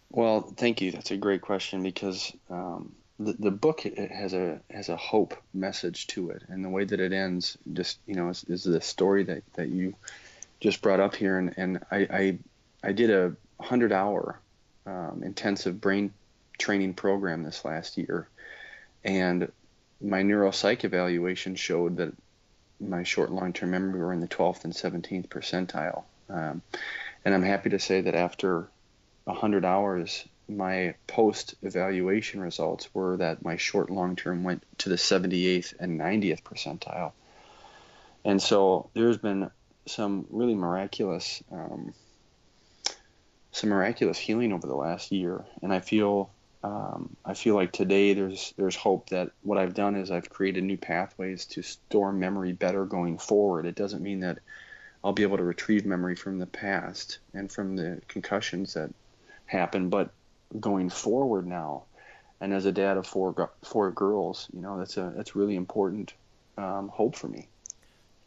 Well, 0.09 0.41
thank 0.41 0.81
you. 0.81 0.91
That's 0.91 1.11
a 1.11 1.17
great 1.17 1.41
question 1.41 1.81
because 1.83 2.31
um, 2.49 2.93
the 3.19 3.33
the 3.33 3.51
book 3.51 3.81
has 3.81 4.33
a 4.33 4.59
has 4.69 4.89
a 4.89 4.97
hope 4.97 5.35
message 5.53 6.07
to 6.07 6.31
it, 6.31 6.43
and 6.47 6.63
the 6.63 6.69
way 6.69 6.83
that 6.83 6.99
it 6.99 7.13
ends, 7.13 7.57
just 7.73 7.99
you 8.05 8.15
know, 8.15 8.29
is, 8.29 8.43
is 8.45 8.63
the 8.63 8.81
story 8.81 9.23
that, 9.23 9.43
that 9.53 9.69
you 9.69 9.95
just 10.59 10.81
brought 10.81 10.99
up 10.99 11.15
here, 11.15 11.37
and 11.37 11.53
and 11.57 11.79
I 11.91 11.97
I, 11.97 12.37
I 12.83 12.91
did 12.91 13.09
a 13.11 13.35
hundred 13.61 13.91
hour 13.91 14.39
um, 14.85 15.21
intensive 15.23 15.79
brain 15.79 16.13
training 16.57 16.95
program 16.95 17.43
this 17.43 17.63
last 17.63 17.97
year, 17.97 18.27
and 19.03 19.51
my 20.01 20.21
neuropsych 20.23 20.83
evaluation 20.83 21.55
showed 21.55 21.97
that 21.97 22.13
my 22.79 23.03
short 23.03 23.31
long 23.31 23.53
term 23.53 23.71
memory 23.71 23.99
were 23.99 24.13
in 24.13 24.19
the 24.19 24.27
12th 24.27 24.65
and 24.65 24.73
17th 24.73 25.27
percentile, 25.27 26.03
um, 26.29 26.61
and 27.23 27.33
I'm 27.33 27.43
happy 27.43 27.69
to 27.69 27.79
say 27.79 28.01
that 28.01 28.15
after 28.15 28.67
100 29.25 29.63
hours, 29.63 30.25
my 30.47 30.95
post 31.07 31.55
evaluation 31.61 32.41
results 32.41 32.93
were 32.93 33.17
that 33.17 33.43
my 33.43 33.57
short 33.57 33.89
long 33.89 34.15
term 34.15 34.43
went 34.43 34.63
to 34.79 34.89
the 34.89 34.95
78th 34.95 35.73
and 35.79 35.99
90th 35.99 36.43
percentile. 36.43 37.11
And 38.25 38.41
so 38.41 38.89
there's 38.93 39.17
been 39.17 39.49
some 39.85 40.25
really 40.29 40.55
miraculous 40.55 41.43
um, 41.51 41.93
some 43.51 43.69
miraculous 43.69 44.17
healing 44.17 44.51
over 44.51 44.65
the 44.65 44.75
last 44.75 45.11
year, 45.11 45.45
and 45.61 45.71
I 45.71 45.79
feel 45.79 46.31
um, 46.63 47.15
I 47.25 47.33
feel 47.33 47.55
like 47.55 47.71
today 47.71 48.13
there's 48.13 48.53
there's 48.57 48.75
hope 48.75 49.09
that 49.09 49.31
what 49.41 49.57
I've 49.57 49.73
done 49.73 49.95
is 49.95 50.11
I've 50.11 50.29
created 50.29 50.63
new 50.63 50.77
pathways 50.77 51.45
to 51.47 51.61
store 51.61 52.11
memory 52.11 52.53
better 52.53 52.85
going 52.85 53.17
forward. 53.17 53.65
It 53.65 53.75
doesn't 53.75 54.01
mean 54.01 54.21
that 54.21 54.39
I'll 55.03 55.13
be 55.13 55.23
able 55.23 55.37
to 55.37 55.43
retrieve 55.43 55.85
memory 55.85 56.15
from 56.15 56.39
the 56.39 56.45
past 56.45 57.19
and 57.33 57.51
from 57.51 57.75
the 57.75 58.01
concussions 58.07 58.73
that 58.75 58.91
happened, 59.45 59.91
but 59.91 60.11
going 60.59 60.89
forward 60.89 61.47
now, 61.47 61.83
and 62.41 62.53
as 62.53 62.65
a 62.65 62.71
dad 62.71 62.97
of 62.97 63.07
four 63.07 63.51
four 63.63 63.91
girls, 63.91 64.49
you 64.53 64.61
know 64.61 64.77
that's 64.77 64.97
a 64.97 65.13
that's 65.15 65.35
really 65.35 65.55
important 65.55 66.13
um, 66.57 66.89
hope 66.89 67.15
for 67.15 67.27
me 67.27 67.47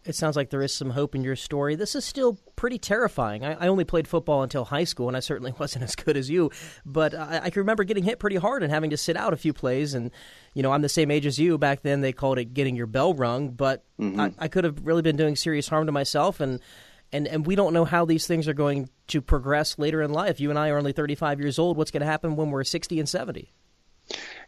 it 0.06 0.14
sounds 0.14 0.36
like 0.36 0.50
there 0.50 0.62
is 0.62 0.72
some 0.72 0.90
hope 0.90 1.14
in 1.14 1.24
your 1.24 1.36
story. 1.36 1.74
This 1.74 1.94
is 1.94 2.04
still 2.04 2.38
pretty 2.54 2.78
terrifying. 2.78 3.44
I, 3.44 3.54
I, 3.54 3.68
only 3.68 3.84
played 3.84 4.06
football 4.06 4.42
until 4.42 4.64
high 4.64 4.84
school, 4.84 5.08
and 5.08 5.16
I 5.16 5.20
certainly 5.20 5.52
wasn't 5.58 5.84
as 5.84 5.94
good 5.96 6.16
as 6.16 6.30
you. 6.30 6.50
But 6.84 7.14
I, 7.14 7.40
I, 7.44 7.50
can 7.50 7.60
remember 7.60 7.84
getting 7.84 8.04
hit 8.04 8.18
pretty 8.18 8.36
hard 8.36 8.62
and 8.62 8.72
having 8.72 8.90
to 8.90 8.96
sit 8.96 9.16
out 9.16 9.32
a 9.32 9.36
few 9.36 9.52
plays. 9.52 9.94
And 9.94 10.10
you 10.54 10.62
know, 10.62 10.72
I'm 10.72 10.82
the 10.82 10.88
same 10.88 11.10
age 11.10 11.26
as 11.26 11.38
you. 11.38 11.58
Back 11.58 11.82
then, 11.82 12.00
they 12.00 12.12
called 12.12 12.38
it 12.38 12.54
getting 12.54 12.76
your 12.76 12.86
bell 12.86 13.14
rung. 13.14 13.50
But 13.50 13.84
mm-hmm. 14.00 14.20
I, 14.20 14.32
I 14.38 14.48
could 14.48 14.64
have 14.64 14.86
really 14.86 15.02
been 15.02 15.16
doing 15.16 15.36
serious 15.36 15.68
harm 15.68 15.86
to 15.86 15.92
myself. 15.92 16.40
And 16.40 16.60
and 17.12 17.26
and 17.26 17.46
we 17.46 17.54
don't 17.54 17.72
know 17.72 17.84
how 17.84 18.04
these 18.04 18.26
things 18.26 18.48
are 18.48 18.54
going 18.54 18.88
to 19.08 19.20
progress 19.20 19.78
later 19.78 20.02
in 20.02 20.12
life. 20.12 20.40
You 20.40 20.50
and 20.50 20.58
I 20.58 20.70
are 20.70 20.78
only 20.78 20.92
35 20.92 21.40
years 21.40 21.58
old. 21.58 21.76
What's 21.76 21.90
going 21.90 22.00
to 22.00 22.06
happen 22.06 22.36
when 22.36 22.50
we're 22.50 22.64
60 22.64 22.98
and 22.98 23.08
70? 23.08 23.52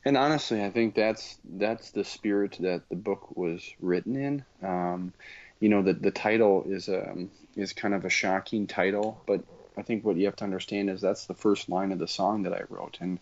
And 0.05 0.17
honestly, 0.17 0.65
I 0.65 0.71
think 0.71 0.95
that's 0.95 1.39
that's 1.45 1.91
the 1.91 2.05
spirit 2.05 2.57
that 2.61 2.83
the 2.89 2.97
book 2.97 3.37
was 3.37 3.69
written 3.81 4.17
in. 4.17 4.45
Um, 4.63 5.13
you 5.61 5.69
know, 5.69 5.83
the 5.83 5.95
the 5.95 6.11
title 6.11 6.65
is 6.67 6.89
um, 6.89 7.31
is 7.57 7.73
kind 7.73 7.95
of 7.95 8.05
a 8.05 8.11
shocking 8.11 8.67
title, 8.67 9.21
but 9.27 9.43
I 9.77 9.83
think 9.83 10.05
what 10.05 10.17
you 10.17 10.27
have 10.27 10.37
to 10.37 10.45
understand 10.45 10.91
is 10.91 11.01
that's 11.01 11.27
the 11.27 11.35
first 11.35 11.69
line 11.69 11.93
of 11.93 11.99
the 11.99 12.09
song 12.09 12.45
that 12.45 12.53
I 12.53 12.63
wrote, 12.69 12.99
and 13.01 13.19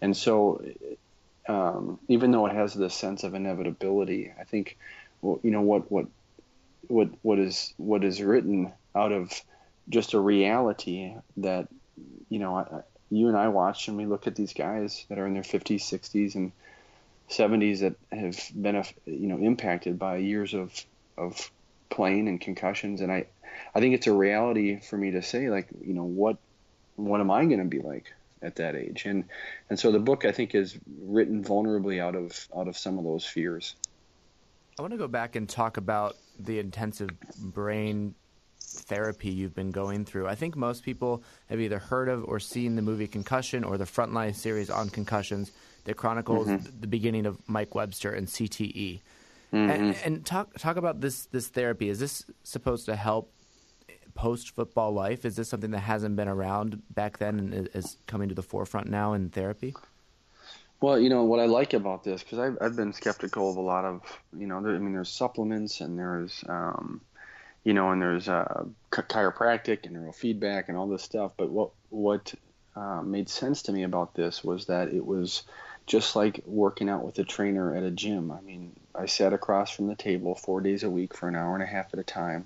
and 0.00 0.16
so 0.16 0.62
um, 1.48 1.98
even 2.08 2.30
though 2.30 2.46
it 2.46 2.54
has 2.54 2.74
this 2.74 2.94
sense 2.94 3.24
of 3.24 3.34
inevitability, 3.34 4.32
I 4.38 4.44
think 4.44 4.78
well, 5.20 5.40
you 5.42 5.50
know 5.50 5.60
what 5.60 5.90
what 5.90 6.06
what 6.88 7.08
what 7.22 7.38
is 7.38 7.74
what 7.76 8.04
is 8.04 8.20
written 8.20 8.72
out 8.94 9.12
of 9.12 9.32
just 9.88 10.14
a 10.14 10.20
reality 10.20 11.14
that 11.36 11.68
you 12.28 12.38
know 12.38 12.56
I, 12.56 12.82
you 13.10 13.28
and 13.28 13.36
I 13.36 13.48
watch 13.48 13.88
and 13.88 13.96
we 13.96 14.06
look 14.06 14.26
at 14.26 14.34
these 14.34 14.52
guys 14.52 15.04
that 15.08 15.18
are 15.18 15.26
in 15.26 15.34
their 15.34 15.42
50s, 15.42 15.80
60s, 15.80 16.34
and 16.34 16.52
70s 17.30 17.80
that 17.80 17.94
have 18.16 18.38
been 18.60 18.76
uh, 18.76 18.84
you 19.06 19.28
know 19.28 19.38
impacted 19.38 19.98
by 19.98 20.16
years 20.16 20.54
of 20.54 20.72
of 21.16 21.50
playing 21.90 22.28
and 22.28 22.40
concussions 22.40 23.00
and 23.00 23.12
I 23.12 23.26
I 23.74 23.80
think 23.80 23.94
it's 23.94 24.06
a 24.06 24.12
reality 24.12 24.80
for 24.80 24.96
me 24.96 25.12
to 25.12 25.22
say 25.22 25.48
like 25.48 25.68
you 25.80 25.94
know 25.94 26.04
what 26.04 26.38
what 26.96 27.20
am 27.20 27.30
I 27.30 27.44
going 27.44 27.60
to 27.60 27.64
be 27.64 27.80
like 27.80 28.12
at 28.42 28.56
that 28.56 28.74
age 28.74 29.04
and 29.06 29.24
and 29.70 29.78
so 29.78 29.92
the 29.92 29.98
book 29.98 30.24
I 30.24 30.32
think 30.32 30.54
is 30.54 30.76
written 31.00 31.42
vulnerably 31.42 32.00
out 32.00 32.14
of 32.14 32.48
out 32.56 32.68
of 32.68 32.76
some 32.76 32.98
of 32.98 33.04
those 33.04 33.24
fears. 33.24 33.74
I 34.78 34.82
want 34.82 34.92
to 34.92 34.98
go 34.98 35.08
back 35.08 35.36
and 35.36 35.48
talk 35.48 35.76
about 35.76 36.16
the 36.38 36.58
intensive 36.58 37.10
brain 37.38 38.14
therapy 38.58 39.30
you've 39.30 39.54
been 39.54 39.70
going 39.70 40.04
through. 40.04 40.26
I 40.26 40.34
think 40.34 40.56
most 40.56 40.82
people 40.82 41.22
have 41.48 41.60
either 41.60 41.78
heard 41.78 42.08
of 42.08 42.24
or 42.24 42.40
seen 42.40 42.74
the 42.74 42.82
movie 42.82 43.06
Concussion 43.06 43.62
or 43.62 43.78
the 43.78 43.84
Frontline 43.84 44.34
series 44.34 44.70
on 44.70 44.88
concussions 44.90 45.52
that 45.84 45.96
chronicles 45.96 46.48
mm-hmm. 46.48 46.80
the 46.80 46.86
beginning 46.88 47.24
of 47.24 47.38
Mike 47.48 47.74
Webster 47.74 48.12
and 48.12 48.26
CTE. 48.26 49.00
Mm-hmm. 49.52 49.70
And, 49.70 49.96
and, 50.04 50.26
talk 50.26 50.52
talk 50.58 50.76
about 50.76 51.00
this 51.00 51.26
this 51.26 51.46
therapy. 51.46 51.88
Is 51.88 52.00
this 52.00 52.24
supposed 52.42 52.86
to 52.86 52.96
help 52.96 53.32
post 54.14 54.50
football 54.50 54.92
life? 54.92 55.24
Is 55.24 55.36
this 55.36 55.48
something 55.48 55.70
that 55.70 55.80
hasn't 55.80 56.16
been 56.16 56.26
around 56.26 56.82
back 56.92 57.18
then 57.18 57.38
and 57.38 57.68
is 57.74 57.96
coming 58.08 58.28
to 58.30 58.34
the 58.34 58.42
forefront 58.42 58.88
now 58.88 59.12
in 59.12 59.30
therapy? 59.30 59.74
Well, 60.84 60.98
you 60.98 61.08
know 61.08 61.24
what 61.24 61.40
I 61.40 61.46
like 61.46 61.72
about 61.72 62.04
this 62.04 62.22
because 62.22 62.38
I've, 62.38 62.58
I've 62.60 62.76
been 62.76 62.92
skeptical 62.92 63.48
of 63.48 63.56
a 63.56 63.62
lot 63.62 63.86
of 63.86 64.02
you 64.36 64.46
know 64.46 64.60
there, 64.60 64.74
I 64.74 64.78
mean 64.78 64.92
there's 64.92 65.08
supplements 65.08 65.80
and 65.80 65.98
there's 65.98 66.44
um, 66.46 67.00
you 67.64 67.72
know 67.72 67.90
and 67.90 68.02
there's 68.02 68.28
uh, 68.28 68.66
chiropractic 68.90 69.86
and 69.86 69.96
neurofeedback 69.96 70.68
and 70.68 70.76
all 70.76 70.86
this 70.86 71.02
stuff. 71.02 71.32
But 71.38 71.48
what 71.48 71.70
what 71.88 72.34
uh, 72.76 73.00
made 73.00 73.30
sense 73.30 73.62
to 73.62 73.72
me 73.72 73.84
about 73.84 74.12
this 74.12 74.44
was 74.44 74.66
that 74.66 74.88
it 74.88 75.06
was 75.06 75.44
just 75.86 76.16
like 76.16 76.42
working 76.44 76.90
out 76.90 77.02
with 77.02 77.18
a 77.18 77.24
trainer 77.24 77.74
at 77.74 77.82
a 77.82 77.90
gym. 77.90 78.30
I 78.30 78.42
mean, 78.42 78.76
I 78.94 79.06
sat 79.06 79.32
across 79.32 79.70
from 79.70 79.86
the 79.86 79.94
table 79.94 80.34
four 80.34 80.60
days 80.60 80.82
a 80.82 80.90
week 80.90 81.16
for 81.16 81.30
an 81.30 81.34
hour 81.34 81.54
and 81.54 81.62
a 81.62 81.66
half 81.66 81.94
at 81.94 81.98
a 81.98 82.04
time, 82.04 82.44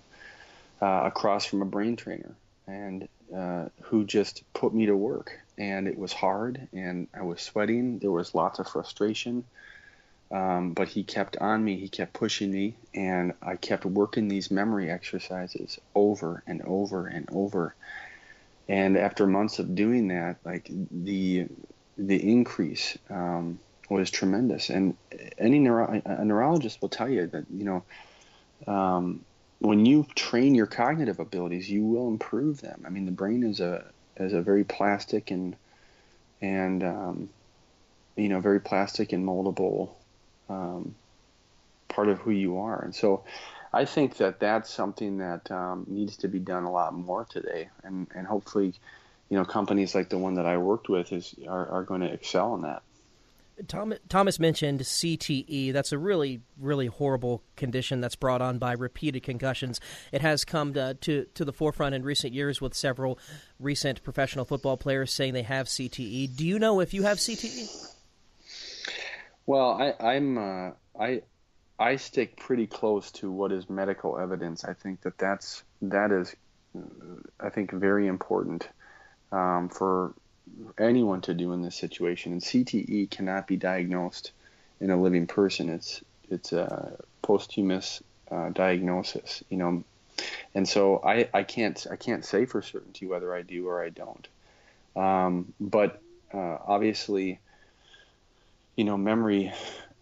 uh, 0.80 1.02
across 1.06 1.44
from 1.44 1.60
a 1.60 1.66
brain 1.66 1.96
trainer, 1.96 2.36
and 2.68 3.08
uh, 3.36 3.64
who 3.82 4.04
just 4.04 4.44
put 4.52 4.72
me 4.72 4.86
to 4.86 4.96
work. 4.96 5.40
And 5.58 5.88
it 5.88 5.98
was 5.98 6.12
hard, 6.12 6.68
and 6.72 7.08
I 7.12 7.22
was 7.22 7.42
sweating. 7.42 7.98
There 7.98 8.12
was 8.12 8.34
lots 8.34 8.60
of 8.60 8.68
frustration, 8.68 9.44
um, 10.30 10.72
but 10.72 10.88
he 10.88 11.02
kept 11.02 11.36
on 11.38 11.64
me. 11.64 11.78
He 11.78 11.88
kept 11.88 12.12
pushing 12.12 12.52
me, 12.52 12.76
and 12.94 13.32
I 13.42 13.56
kept 13.56 13.84
working 13.84 14.28
these 14.28 14.50
memory 14.52 14.88
exercises 14.90 15.78
over 15.96 16.44
and 16.46 16.62
over 16.62 17.08
and 17.08 17.28
over. 17.32 17.74
And 18.68 18.96
after 18.96 19.26
months 19.26 19.58
of 19.58 19.74
doing 19.74 20.08
that, 20.08 20.36
like 20.44 20.70
the 20.90 21.46
the 21.96 22.30
increase 22.30 22.96
um, 23.10 23.58
was 23.90 24.10
tremendous. 24.10 24.70
And 24.70 24.96
any 25.38 25.58
neuro- 25.58 26.00
a 26.04 26.24
neurologist 26.24 26.80
will 26.80 26.88
tell 26.88 27.08
you 27.08 27.26
that 27.26 27.46
you 27.50 27.64
know 27.64 27.84
um, 28.72 29.24
when 29.60 29.86
you 29.86 30.06
train 30.14 30.54
your 30.54 30.66
cognitive 30.66 31.18
abilities, 31.18 31.68
you 31.68 31.84
will 31.84 32.08
improve 32.08 32.60
them. 32.60 32.84
I 32.86 32.90
mean, 32.90 33.06
the 33.06 33.12
brain 33.12 33.42
is 33.42 33.60
a 33.60 33.90
is 34.20 34.32
a 34.32 34.42
very 34.42 34.64
plastic 34.64 35.30
and 35.30 35.56
and 36.40 36.82
um, 36.84 37.28
you 38.16 38.28
know 38.28 38.40
very 38.40 38.60
plastic 38.60 39.12
and 39.12 39.26
moldable 39.26 39.90
um, 40.48 40.94
part 41.88 42.08
of 42.08 42.18
who 42.18 42.30
you 42.30 42.58
are. 42.58 42.82
And 42.82 42.94
so, 42.94 43.24
I 43.72 43.84
think 43.84 44.16
that 44.18 44.40
that's 44.40 44.70
something 44.70 45.18
that 45.18 45.50
um, 45.50 45.84
needs 45.88 46.16
to 46.18 46.28
be 46.28 46.38
done 46.38 46.64
a 46.64 46.70
lot 46.70 46.94
more 46.94 47.24
today, 47.24 47.68
and 47.82 48.06
and 48.14 48.26
hopefully, 48.26 48.74
you 49.28 49.36
know, 49.36 49.44
companies 49.44 49.94
like 49.94 50.08
the 50.08 50.18
one 50.18 50.34
that 50.34 50.46
I 50.46 50.58
worked 50.58 50.88
with 50.88 51.12
is 51.12 51.34
are, 51.46 51.68
are 51.68 51.82
going 51.82 52.00
to 52.00 52.12
excel 52.12 52.54
in 52.54 52.62
that. 52.62 52.82
Tom, 53.66 53.94
Thomas 54.08 54.38
mentioned 54.38 54.80
CTE. 54.80 55.72
That's 55.72 55.92
a 55.92 55.98
really, 55.98 56.40
really 56.58 56.86
horrible 56.86 57.42
condition 57.56 58.00
that's 58.00 58.16
brought 58.16 58.40
on 58.40 58.58
by 58.58 58.72
repeated 58.72 59.22
concussions. 59.22 59.80
It 60.12 60.20
has 60.20 60.44
come 60.44 60.74
to, 60.74 60.94
to, 60.94 61.26
to, 61.34 61.44
the 61.44 61.52
forefront 61.52 61.94
in 61.94 62.02
recent 62.02 62.32
years 62.32 62.60
with 62.60 62.74
several 62.74 63.18
recent 63.58 64.02
professional 64.02 64.44
football 64.44 64.76
players 64.76 65.12
saying 65.12 65.34
they 65.34 65.42
have 65.42 65.66
CTE. 65.66 66.36
Do 66.36 66.46
you 66.46 66.58
know 66.58 66.80
if 66.80 66.94
you 66.94 67.02
have 67.02 67.18
CTE? 67.18 67.94
Well, 69.46 69.94
I, 69.98 70.14
am 70.14 70.36
uh, 70.36 70.70
I 71.00 71.22
I 71.78 71.96
stick 71.96 72.36
pretty 72.36 72.66
close 72.66 73.10
to 73.12 73.30
what 73.30 73.50
is 73.50 73.70
medical 73.70 74.18
evidence. 74.18 74.64
I 74.64 74.74
think 74.74 75.00
that 75.02 75.16
that's 75.16 75.62
that 75.80 76.12
is 76.12 76.36
I 77.40 77.48
think 77.48 77.72
very 77.72 78.08
important 78.08 78.68
um, 79.32 79.70
for 79.70 80.14
anyone 80.78 81.20
to 81.22 81.34
do 81.34 81.52
in 81.52 81.62
this 81.62 81.76
situation. 81.76 82.32
And 82.32 82.40
CTE 82.40 83.10
cannot 83.10 83.46
be 83.46 83.56
diagnosed 83.56 84.32
in 84.80 84.90
a 84.90 85.00
living 85.00 85.26
person. 85.26 85.68
It's 85.68 86.02
it's 86.30 86.52
a 86.52 86.96
posthumous 87.22 88.02
uh, 88.30 88.50
diagnosis, 88.50 89.42
you 89.48 89.56
know. 89.56 89.84
And 90.54 90.68
so 90.68 91.00
I, 91.04 91.28
I 91.32 91.42
can't 91.42 91.86
I 91.90 91.96
can't 91.96 92.24
say 92.24 92.44
for 92.44 92.62
certainty 92.62 93.06
whether 93.06 93.34
I 93.34 93.42
do 93.42 93.68
or 93.68 93.82
I 93.82 93.90
don't. 93.90 94.28
Um, 94.96 95.52
but 95.60 96.02
uh, 96.32 96.58
obviously, 96.66 97.38
you 98.76 98.84
know, 98.84 98.96
memory 98.96 99.52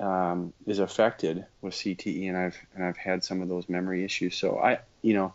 um, 0.00 0.52
is 0.66 0.79
affected 0.79 1.44
with 1.61 1.74
CTE, 1.74 2.29
and 2.29 2.37
I've 2.37 2.59
and 2.74 2.85
I've 2.85 2.96
had 2.96 3.24
some 3.24 3.42
of 3.42 3.48
those 3.48 3.68
memory 3.68 4.05
issues. 4.05 4.37
So 4.37 4.59
I, 4.59 4.81
you 5.02 5.14
know, 5.14 5.35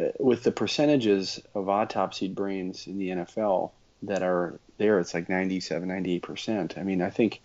uh, 0.00 0.06
with 0.18 0.42
the 0.42 0.52
percentages 0.52 1.40
of 1.54 1.66
autopsied 1.66 2.34
brains 2.34 2.86
in 2.86 2.98
the 2.98 3.10
NFL, 3.10 3.70
that 4.02 4.22
are 4.22 4.58
there, 4.78 4.98
it's 4.98 5.14
like 5.14 5.28
97, 5.28 5.86
98 5.86 6.22
percent. 6.22 6.74
I 6.78 6.82
mean, 6.82 7.02
I 7.02 7.10
think, 7.10 7.40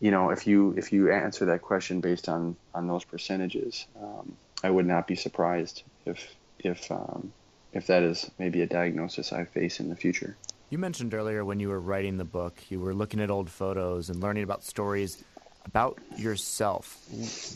you 0.00 0.10
know, 0.10 0.30
if 0.30 0.46
you 0.46 0.74
if 0.76 0.92
you 0.92 1.10
answer 1.10 1.46
that 1.46 1.62
question 1.62 2.00
based 2.00 2.28
on 2.28 2.56
on 2.74 2.86
those 2.86 3.04
percentages, 3.04 3.86
um, 4.00 4.36
I 4.62 4.70
would 4.70 4.86
not 4.86 5.06
be 5.06 5.14
surprised 5.14 5.82
if 6.04 6.34
if 6.58 6.90
um, 6.90 7.32
if 7.72 7.86
that 7.86 8.02
is 8.02 8.30
maybe 8.38 8.62
a 8.62 8.66
diagnosis 8.66 9.32
I 9.32 9.44
face 9.44 9.80
in 9.80 9.88
the 9.88 9.96
future. 9.96 10.36
You 10.70 10.78
mentioned 10.78 11.14
earlier 11.14 11.44
when 11.44 11.60
you 11.60 11.70
were 11.70 11.80
writing 11.80 12.18
the 12.18 12.24
book, 12.24 12.62
you 12.68 12.78
were 12.80 12.92
looking 12.92 13.20
at 13.20 13.30
old 13.30 13.48
photos 13.48 14.10
and 14.10 14.20
learning 14.20 14.42
about 14.42 14.64
stories 14.64 15.24
about 15.64 15.98
yourself. 16.16 16.98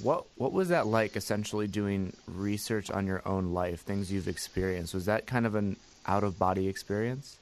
What 0.03 0.27
what 0.37 0.53
was 0.53 0.69
that 0.69 0.87
like? 0.87 1.17
Essentially, 1.17 1.67
doing 1.67 2.15
research 2.27 2.91
on 2.91 3.07
your 3.07 3.27
own 3.27 3.53
life, 3.53 3.81
things 3.81 4.13
you've 4.13 4.29
experienced. 4.29 4.95
Was 4.95 5.07
that 5.07 5.27
kind 5.27 5.47
of 5.47 5.55
an 5.55 5.77
out 6.07 6.25
of 6.25 6.39
body 6.39 6.69
experience? 6.69 7.39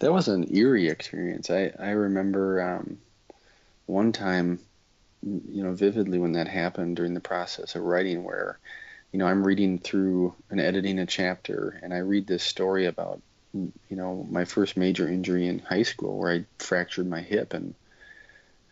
That 0.00 0.12
was 0.12 0.28
an 0.28 0.54
eerie 0.54 0.88
experience. 0.88 1.50
I 1.50 1.72
I 1.78 1.90
remember 1.90 2.62
um, 2.62 2.98
one 3.86 4.12
time, 4.12 4.60
you 5.22 5.62
know, 5.62 5.72
vividly 5.72 6.18
when 6.18 6.32
that 6.32 6.48
happened 6.48 6.96
during 6.96 7.14
the 7.14 7.20
process 7.20 7.74
of 7.74 7.82
writing, 7.82 8.24
where, 8.24 8.58
you 9.12 9.18
know, 9.18 9.26
I'm 9.26 9.46
reading 9.46 9.78
through 9.78 10.34
and 10.50 10.60
editing 10.60 10.98
a 10.98 11.06
chapter, 11.06 11.78
and 11.82 11.94
I 11.94 11.98
read 11.98 12.26
this 12.26 12.42
story 12.42 12.86
about 12.86 13.20
you 13.54 13.96
know, 13.96 14.26
my 14.30 14.44
first 14.44 14.76
major 14.76 15.08
injury 15.08 15.46
in 15.46 15.60
high 15.60 15.84
school 15.84 16.18
where 16.18 16.32
I 16.32 16.44
fractured 16.58 17.06
my 17.08 17.20
hip, 17.20 17.54
and 17.54 17.74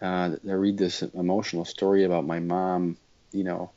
uh, 0.00 0.36
I 0.48 0.52
read 0.52 0.78
this 0.78 1.02
emotional 1.02 1.64
story 1.64 2.04
about 2.04 2.26
my 2.26 2.40
mom, 2.40 2.96
you 3.32 3.44
know, 3.44 3.70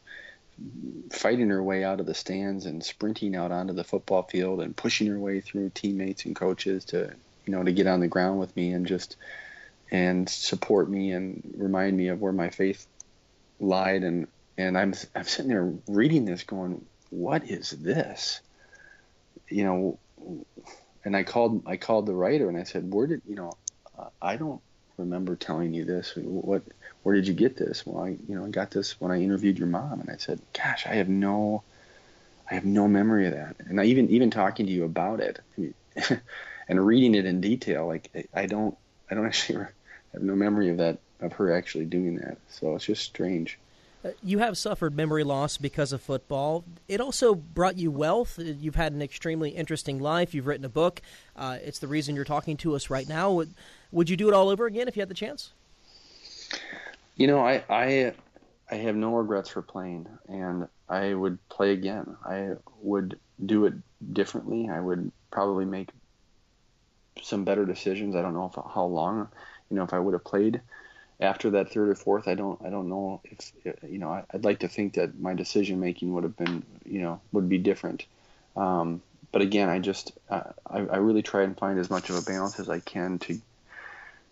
fighting 1.12 1.50
her 1.50 1.62
way 1.62 1.84
out 1.84 2.00
of 2.00 2.06
the 2.06 2.14
stands 2.14 2.66
and 2.66 2.84
sprinting 2.84 3.36
out 3.36 3.52
onto 3.52 3.74
the 3.74 3.84
football 3.84 4.24
field 4.24 4.62
and 4.62 4.76
pushing 4.76 5.08
her 5.08 5.20
way 5.20 5.42
through 5.42 5.70
teammates 5.70 6.26
and 6.26 6.36
coaches 6.36 6.86
to, 6.86 7.14
you 7.46 7.54
know, 7.54 7.64
to 7.64 7.72
get 7.72 7.88
on 7.88 8.00
the 8.00 8.08
ground 8.08 8.40
with 8.40 8.56
me 8.56 8.72
and 8.72 8.86
just 8.88 9.18
and 9.92 10.28
support 10.30 10.90
me 10.90 11.12
and 11.12 11.54
remind 11.58 11.96
me 11.96 12.08
of 12.08 12.22
where 12.22 12.32
my 12.32 12.50
faith 12.50 12.88
lied 13.60 14.04
and 14.04 14.28
and 14.58 14.78
I'm 14.78 14.94
I'm 15.14 15.26
sitting 15.26 15.50
there 15.50 15.74
reading 15.88 16.26
this 16.26 16.44
going, 16.44 16.86
what 17.10 17.50
is 17.50 17.72
this? 17.72 18.42
You 19.50 19.66
know, 19.66 20.00
and 21.04 21.16
I 21.16 21.24
called 21.24 21.64
I 21.66 21.78
called 21.78 22.06
the 22.06 22.16
writer 22.16 22.50
and 22.50 22.58
I 22.58 22.64
said, 22.64 22.92
where 22.92 23.08
did 23.08 23.22
you 23.28 23.36
know? 23.36 23.52
I 24.22 24.36
don't 24.38 24.62
remember 24.98 25.36
telling 25.36 25.74
you 25.74 25.86
this. 25.86 26.14
What? 26.16 26.64
Where 27.04 27.16
did 27.16 27.28
you 27.28 27.34
get 27.34 27.58
this? 27.58 27.86
Well, 27.86 28.04
I 28.04 28.10
you 28.10 28.36
know 28.36 28.46
I 28.46 28.50
got 28.50 28.72
this 28.72 29.00
when 29.00 29.12
I 29.12 29.22
interviewed 29.22 29.58
your 29.58 29.68
mom, 29.68 30.02
and 30.02 30.10
I 30.10 30.18
said, 30.18 30.40
gosh, 30.54 30.86
I 30.86 30.96
have 30.96 31.10
no, 31.10 31.64
I 32.50 32.56
have 32.56 32.66
no 32.66 32.88
memory 32.88 33.28
of 33.28 33.34
that. 33.34 33.56
And 33.60 33.80
I 33.80 33.86
even 33.86 34.10
even 34.10 34.32
talking 34.32 34.66
to 34.66 34.72
you 34.72 34.86
about 34.86 35.20
it, 35.20 35.40
and 36.68 36.86
reading 36.86 37.16
it 37.16 37.26
in 37.26 37.42
detail, 37.42 37.88
like 37.88 38.28
I 38.34 38.46
don't 38.46 38.78
I 39.10 39.16
don't 39.16 39.26
actually 39.28 39.66
have 40.14 40.24
no 40.24 40.36
memory 40.36 40.70
of 40.70 40.78
that 40.78 41.00
of 41.22 41.34
her 41.34 41.54
actually 41.54 41.86
doing 41.86 42.16
that. 42.18 42.38
So 42.50 42.76
it's 42.76 42.86
just 42.86 43.04
strange. 43.04 43.58
Uh, 44.06 44.12
you 44.22 44.38
have 44.38 44.58
suffered 44.58 44.96
memory 44.96 45.24
loss 45.24 45.58
because 45.58 45.92
of 45.92 46.02
football. 46.02 46.64
It 46.88 47.02
also 47.02 47.34
brought 47.34 47.78
you 47.78 47.90
wealth. 47.90 48.38
You've 48.38 48.76
had 48.76 48.94
an 48.94 49.02
extremely 49.02 49.50
interesting 49.50 50.00
life. 50.00 50.34
You've 50.36 50.46
written 50.46 50.66
a 50.66 50.70
book. 50.70 51.02
Uh, 51.36 51.58
it's 51.64 51.80
the 51.80 51.88
reason 51.88 52.16
you're 52.16 52.24
talking 52.24 52.56
to 52.58 52.76
us 52.76 52.92
right 52.92 53.08
now. 53.10 53.44
Would, 53.92 54.10
you 54.10 54.18
do 54.18 54.28
it 54.28 54.34
all 54.34 54.50
over 54.50 54.66
again 54.66 54.88
if 54.88 54.96
you 54.96 55.02
had 55.02 55.10
the 55.10 55.16
chance? 55.16 55.52
You 57.16 57.28
know, 57.28 57.40
I 57.40 57.64
I 57.70 58.14
I 58.70 58.76
have 58.76 58.96
no 58.96 59.16
regrets 59.16 59.50
for 59.50 59.62
playing, 59.62 60.08
and 60.28 60.68
I 60.90 61.14
would 61.14 61.38
play 61.50 61.72
again. 61.72 62.18
I 62.26 62.56
would 62.82 63.20
do 63.46 63.66
it 63.66 63.74
differently. 64.14 64.70
I 64.70 64.80
would 64.80 65.12
probably 65.32 65.66
make 65.66 65.90
some 67.22 67.46
better 67.46 67.66
decisions. 67.66 68.16
I 68.16 68.22
don't 68.22 68.34
know 68.34 68.46
if, 68.46 68.74
how 68.74 68.86
long, 68.86 69.30
you 69.70 69.78
know, 69.78 69.84
if 69.84 69.94
I 69.94 70.00
would 70.00 70.14
have 70.14 70.24
played 70.24 70.62
after 71.20 71.52
that 71.52 71.72
third 71.72 71.90
or 71.90 71.96
fourth, 71.96 72.28
I 72.28 72.36
don't 72.36 72.62
I 72.66 72.70
don't 72.70 72.90
know 72.90 73.22
if 73.24 73.52
you 73.88 73.98
know 73.98 74.10
I, 74.10 74.24
would 74.34 74.44
like 74.44 74.60
to 74.60 74.68
think 74.68 74.96
that 74.96 75.20
my 75.20 75.34
decision 75.34 75.80
making 75.80 76.14
would 76.14 76.24
have 76.24 76.36
been 76.36 76.64
you 76.86 77.02
know 77.02 77.22
would 77.32 77.48
be 77.48 77.58
different. 77.58 78.06
Um, 78.56 79.02
but 79.32 79.42
again, 79.42 79.70
I 79.70 79.80
just 79.80 80.12
uh, 80.30 80.52
I, 80.70 80.80
I 80.80 80.98
really 80.98 81.22
try 81.22 81.44
and 81.44 81.58
find 81.58 81.80
as 81.80 81.90
much 81.90 82.10
of 82.10 82.18
a 82.18 82.22
balance 82.22 82.60
as 82.60 82.70
I 82.70 82.80
can 82.80 83.20
to 83.20 83.40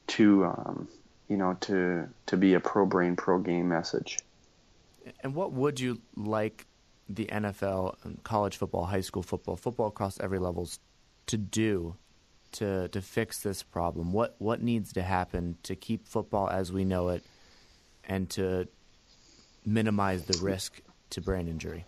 to 0.08 0.46
um, 0.46 0.88
you 1.28 1.38
know 1.38 1.58
to 1.62 2.08
to 2.28 2.38
be 2.38 2.54
a 2.54 2.60
pro 2.60 2.86
brain 2.86 3.16
pro 3.16 3.40
game 3.40 3.70
message. 3.70 4.20
And 5.22 5.36
what 5.36 5.52
would 5.52 5.80
you 5.80 6.00
like 6.16 6.66
the 7.10 7.26
NFL, 7.26 7.96
college 8.24 8.58
football, 8.58 8.86
high 8.86 9.02
school 9.02 9.24
football, 9.24 9.58
football 9.58 9.88
across 9.88 10.20
every 10.20 10.40
levels 10.40 10.80
to 11.28 11.38
do 11.38 11.96
to 12.54 12.88
to 12.90 13.02
fix 13.02 13.40
this 13.40 13.64
problem? 13.64 14.14
What 14.14 14.36
what 14.40 14.62
needs 14.62 14.94
to 14.94 15.02
happen 15.02 15.58
to 15.64 15.76
keep 15.76 16.08
football 16.08 16.50
as 16.50 16.72
we 16.72 16.86
know 16.86 17.10
it, 17.10 17.24
and 18.06 18.30
to 18.32 18.68
minimize 19.66 20.26
the 20.26 20.38
risk 20.44 20.82
to 21.12 21.22
brain 21.22 21.48
injury? 21.48 21.86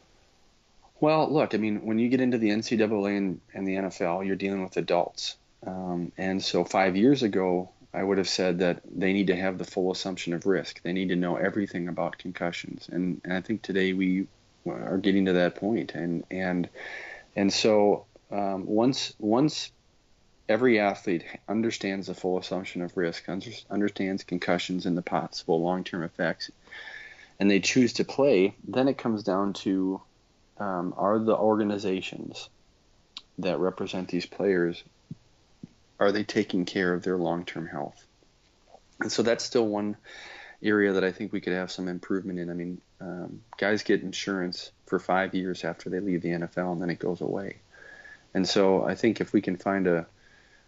Well, 1.00 1.32
look, 1.32 1.54
I 1.54 1.58
mean, 1.58 1.86
when 1.86 2.00
you 2.00 2.08
get 2.08 2.22
into 2.22 2.38
the 2.38 2.50
NCAA 2.50 3.18
and, 3.18 3.42
and 3.54 3.68
the 3.68 3.76
NFL, 3.76 4.26
you're 4.26 4.38
dealing 4.38 4.64
with 4.64 4.78
adults, 4.78 5.36
um, 5.68 6.12
and 6.18 6.42
so 6.42 6.64
five 6.64 6.96
years 6.96 7.22
ago, 7.22 7.70
I 7.96 8.04
would 8.04 8.18
have 8.18 8.28
said 8.28 8.60
that 8.60 8.82
they 8.94 9.14
need 9.14 9.28
to 9.28 9.36
have 9.36 9.58
the 9.58 9.64
full 9.64 9.92
assumption 9.92 10.34
of 10.34 10.46
risk. 10.46 10.82
They 10.84 10.92
need 10.92 11.10
to 11.10 11.16
know 11.16 11.38
everything 11.38 11.88
about 11.88 12.18
concussions, 12.18 12.90
and, 12.92 13.22
and 13.24 13.34
I 13.34 13.42
think 13.42 13.62
today 13.62 13.94
we 13.94 14.28
are 14.68 14.98
getting 14.98 15.26
to 15.26 15.34
that 15.34 15.56
point. 15.56 15.94
and 15.94 16.24
and 16.30 16.68
and 17.36 17.54
so 17.54 18.06
um, 18.32 18.66
once 18.66 19.14
once 19.20 19.72
every 20.50 20.80
athlete 20.80 21.24
understands 21.48 22.08
the 22.08 22.14
full 22.14 22.38
assumption 22.38 22.82
of 22.82 22.96
risk, 22.98 23.28
understands 23.70 24.24
concussions 24.24 24.86
and 24.86 24.98
the 24.98 25.02
possible 25.02 25.62
long-term 25.62 26.04
effects, 26.04 26.52
and 27.40 27.50
they 27.50 27.60
choose 27.60 27.94
to 27.94 28.04
play, 28.04 28.54
then 28.68 28.88
it 28.88 28.98
comes 28.98 29.24
down 29.24 29.54
to 29.54 30.02
um, 30.58 30.94
are 30.98 31.18
the 31.18 31.36
organizations 31.36 32.50
that 33.40 33.60
represent 33.60 34.10
these 34.10 34.26
players 34.26 34.84
are 36.00 36.12
they 36.12 36.24
taking 36.24 36.66
care 36.66 36.94
of 36.94 37.04
their 37.04 37.18
long-term 37.18 37.68
health? 37.68 38.06
And 39.00 39.12
so 39.12 39.24
that's 39.24 39.44
still 39.44 39.68
one 39.68 39.98
area 40.64 40.94
that 40.94 41.04
I 41.04 41.12
think 41.12 41.34
we 41.34 41.42
could 41.42 41.54
have 41.54 41.72
some 41.72 41.88
improvement 41.88 42.40
in. 42.40 42.50
I 42.50 42.54
mean, 42.54 42.82
um, 43.02 43.42
guys 43.58 43.84
get 43.84 44.02
insurance 44.02 44.72
for 44.86 45.00
five 45.00 45.36
years 45.36 45.64
after 45.64 45.90
they 45.90 46.00
leave 46.00 46.22
the 46.22 46.30
NFL, 46.30 46.74
and 46.74 46.82
then 46.82 46.90
it 46.90 47.00
goes 47.00 47.22
away. 47.22 47.58
And 48.34 48.48
so 48.48 48.84
I 48.84 48.96
think 48.96 49.22
if 49.22 49.34
we 49.34 49.42
can 49.42 49.58
find 49.58 49.88
a 49.88 50.08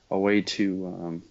a 0.09 0.17
way 0.17 0.41
to 0.41 0.87
um, 0.87 1.23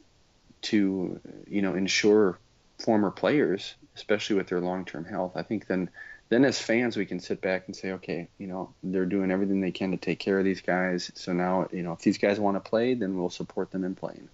to 0.63 1.21
you 1.49 1.63
know 1.63 1.75
ensure 1.75 2.39
former 2.79 3.11
players, 3.11 3.75
especially 3.95 4.37
with 4.37 4.49
their 4.49 4.61
long-term 4.61 5.05
health. 5.05 5.33
I 5.35 5.43
think 5.43 5.67
then 5.67 5.91
then 6.29 6.45
as 6.45 6.61
fans 6.61 6.97
we 6.97 7.07
can 7.07 7.21
sit 7.21 7.41
back 7.41 7.65
and 7.67 7.77
say, 7.77 7.93
okay, 7.93 8.29
you 8.39 8.47
know 8.47 8.73
they're 8.83 9.07
doing 9.07 9.31
everything 9.31 9.61
they 9.61 9.71
can 9.71 9.93
to 9.93 9.97
take 9.97 10.19
care 10.19 10.39
of 10.39 10.45
these 10.45 10.61
guys. 10.61 11.11
So 11.15 11.33
now 11.33 11.69
you 11.73 11.83
know 11.83 11.93
if 11.93 12.01
these 12.01 12.19
guys 12.19 12.41
want 12.41 12.63
to 12.63 12.69
play, 12.69 12.95
then 12.95 13.17
we'll 13.17 13.31
support 13.31 13.71
them 13.71 13.85
in 13.85 13.95
playing. 13.95 14.29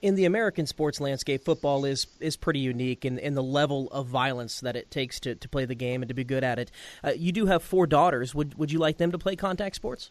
In 0.00 0.14
the 0.14 0.26
American 0.26 0.66
sports 0.66 1.00
landscape, 1.00 1.44
football 1.44 1.84
is 1.84 2.06
is 2.20 2.36
pretty 2.36 2.60
unique 2.60 3.04
in, 3.04 3.18
in 3.18 3.34
the 3.34 3.42
level 3.42 3.88
of 3.88 4.06
violence 4.06 4.60
that 4.60 4.76
it 4.76 4.90
takes 4.90 5.20
to, 5.20 5.34
to 5.34 5.48
play 5.48 5.64
the 5.64 5.74
game 5.74 6.02
and 6.02 6.08
to 6.08 6.14
be 6.14 6.24
good 6.24 6.44
at 6.44 6.58
it. 6.58 6.70
Uh, 7.02 7.12
you 7.16 7.32
do 7.32 7.46
have 7.46 7.62
four 7.62 7.86
daughters. 7.86 8.34
Would 8.34 8.56
would 8.58 8.72
you 8.72 8.78
like 8.78 8.98
them 8.98 9.12
to 9.12 9.18
play 9.18 9.36
contact 9.36 9.76
sports? 9.76 10.10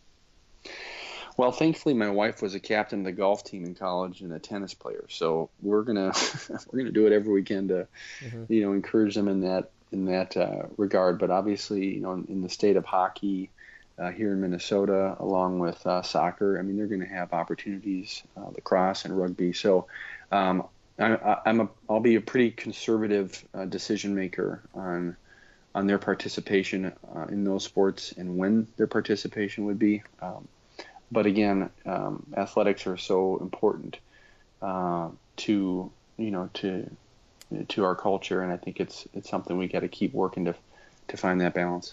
Well, 1.38 1.52
thankfully, 1.52 1.94
my 1.94 2.10
wife 2.10 2.42
was 2.42 2.56
a 2.56 2.60
captain 2.60 3.00
of 3.00 3.06
the 3.06 3.12
golf 3.12 3.44
team 3.44 3.64
in 3.64 3.76
college 3.76 4.22
and 4.22 4.34
a 4.34 4.40
tennis 4.40 4.74
player, 4.74 5.06
so 5.08 5.52
we're 5.62 5.84
gonna 5.84 6.12
we're 6.72 6.80
gonna 6.80 6.92
do 6.92 7.04
whatever 7.04 7.32
we 7.32 7.44
can 7.44 7.68
to, 7.68 7.88
mm-hmm. 8.22 8.52
you 8.52 8.62
know, 8.62 8.74
encourage 8.74 9.14
them 9.14 9.28
in 9.28 9.42
that 9.42 9.70
in 9.92 10.06
that 10.06 10.36
uh, 10.36 10.64
regard. 10.78 11.20
But 11.20 11.32
obviously, 11.32 11.96
you 11.96 12.02
know, 12.02 12.14
in, 12.14 12.26
in 12.30 12.42
the 12.42 12.50
state 12.50 12.76
of 12.76 12.86
hockey 12.86 13.50
uh, 13.98 14.12
here 14.12 14.34
in 14.34 14.42
Minnesota, 14.42 15.16
along 15.20 15.60
with 15.60 15.86
uh, 15.86 16.02
soccer, 16.02 16.60
I 16.60 16.62
mean, 16.62 16.78
they're 16.78 16.88
going 16.88 17.02
to 17.02 17.08
have 17.08 17.34
opportunities, 17.34 18.24
uh, 18.36 18.50
lacrosse 18.50 19.06
and 19.06 19.18
rugby. 19.18 19.54
So, 19.54 19.88
um, 20.32 20.68
I, 21.00 21.38
I'm 21.46 21.62
a 21.62 21.70
I'll 21.88 22.00
be 22.00 22.16
a 22.16 22.22
pretty 22.22 22.52
conservative 22.52 23.44
uh, 23.54 23.66
decision 23.66 24.16
maker 24.16 24.62
on 24.74 25.16
on 25.76 25.86
their 25.86 26.00
participation 26.00 26.92
uh, 27.16 27.26
in 27.30 27.44
those 27.44 27.64
sports 27.64 28.14
and 28.18 28.36
when 28.36 28.68
their 28.78 28.88
participation 28.88 29.66
would 29.66 29.78
be. 29.78 30.02
Um, 30.24 30.48
but 31.12 31.28
again, 31.28 31.70
um, 31.86 32.26
athletics 32.36 32.88
are 32.88 32.98
so 32.98 33.38
important 33.38 34.00
to 34.62 35.92
you 36.18 36.32
know 36.32 36.50
to 36.56 36.90
to 37.70 37.84
our 37.84 37.96
culture, 37.96 38.42
and 38.42 38.52
I 38.52 38.58
think 38.58 38.80
it's 38.80 39.08
it's 39.14 39.30
something 39.30 39.58
we 39.58 39.68
got 39.68 39.82
to 39.82 39.88
keep 39.88 40.14
working 40.14 40.46
to 40.46 40.56
to 41.10 41.18
find 41.18 41.40
that 41.42 41.54
balance. 41.54 41.92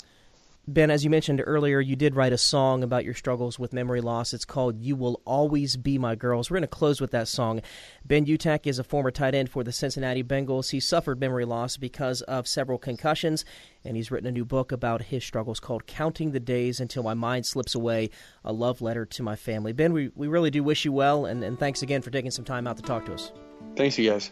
Ben, 0.66 0.90
as 0.90 1.04
you 1.04 1.10
mentioned 1.10 1.42
earlier, 1.44 1.78
you 1.78 1.94
did 1.94 2.16
write 2.16 2.32
a 2.32 2.38
song 2.38 2.82
about 2.82 3.04
your 3.04 3.12
struggles 3.12 3.58
with 3.58 3.74
memory 3.74 4.00
loss. 4.00 4.32
It's 4.32 4.46
called 4.46 4.80
You 4.80 4.96
Will 4.96 5.20
Always 5.26 5.76
Be 5.76 5.98
My 5.98 6.14
Girls. 6.14 6.50
We're 6.50 6.54
going 6.54 6.62
to 6.62 6.68
close 6.68 7.02
with 7.02 7.10
that 7.10 7.28
song. 7.28 7.60
Ben 8.06 8.24
Utecht 8.24 8.66
is 8.66 8.78
a 8.78 8.84
former 8.84 9.10
tight 9.10 9.34
end 9.34 9.50
for 9.50 9.62
the 9.62 9.72
Cincinnati 9.72 10.24
Bengals. 10.24 10.70
He 10.70 10.80
suffered 10.80 11.20
memory 11.20 11.44
loss 11.44 11.76
because 11.76 12.22
of 12.22 12.48
several 12.48 12.78
concussions, 12.78 13.44
and 13.84 13.94
he's 13.94 14.10
written 14.10 14.26
a 14.26 14.32
new 14.32 14.46
book 14.46 14.72
about 14.72 15.02
his 15.02 15.22
struggles 15.22 15.60
called 15.60 15.86
Counting 15.86 16.30
the 16.30 16.40
Days 16.40 16.80
Until 16.80 17.02
My 17.02 17.12
Mind 17.12 17.44
Slips 17.44 17.74
Away 17.74 18.08
A 18.42 18.52
Love 18.52 18.80
Letter 18.80 19.04
to 19.04 19.22
My 19.22 19.36
Family. 19.36 19.74
Ben, 19.74 19.92
we, 19.92 20.12
we 20.14 20.28
really 20.28 20.50
do 20.50 20.64
wish 20.64 20.86
you 20.86 20.92
well, 20.92 21.26
and, 21.26 21.44
and 21.44 21.58
thanks 21.58 21.82
again 21.82 22.00
for 22.00 22.10
taking 22.10 22.30
some 22.30 22.44
time 22.46 22.66
out 22.66 22.78
to 22.78 22.82
talk 22.82 23.04
to 23.04 23.12
us. 23.12 23.32
Thanks, 23.76 23.98
you 23.98 24.10
guys. 24.10 24.30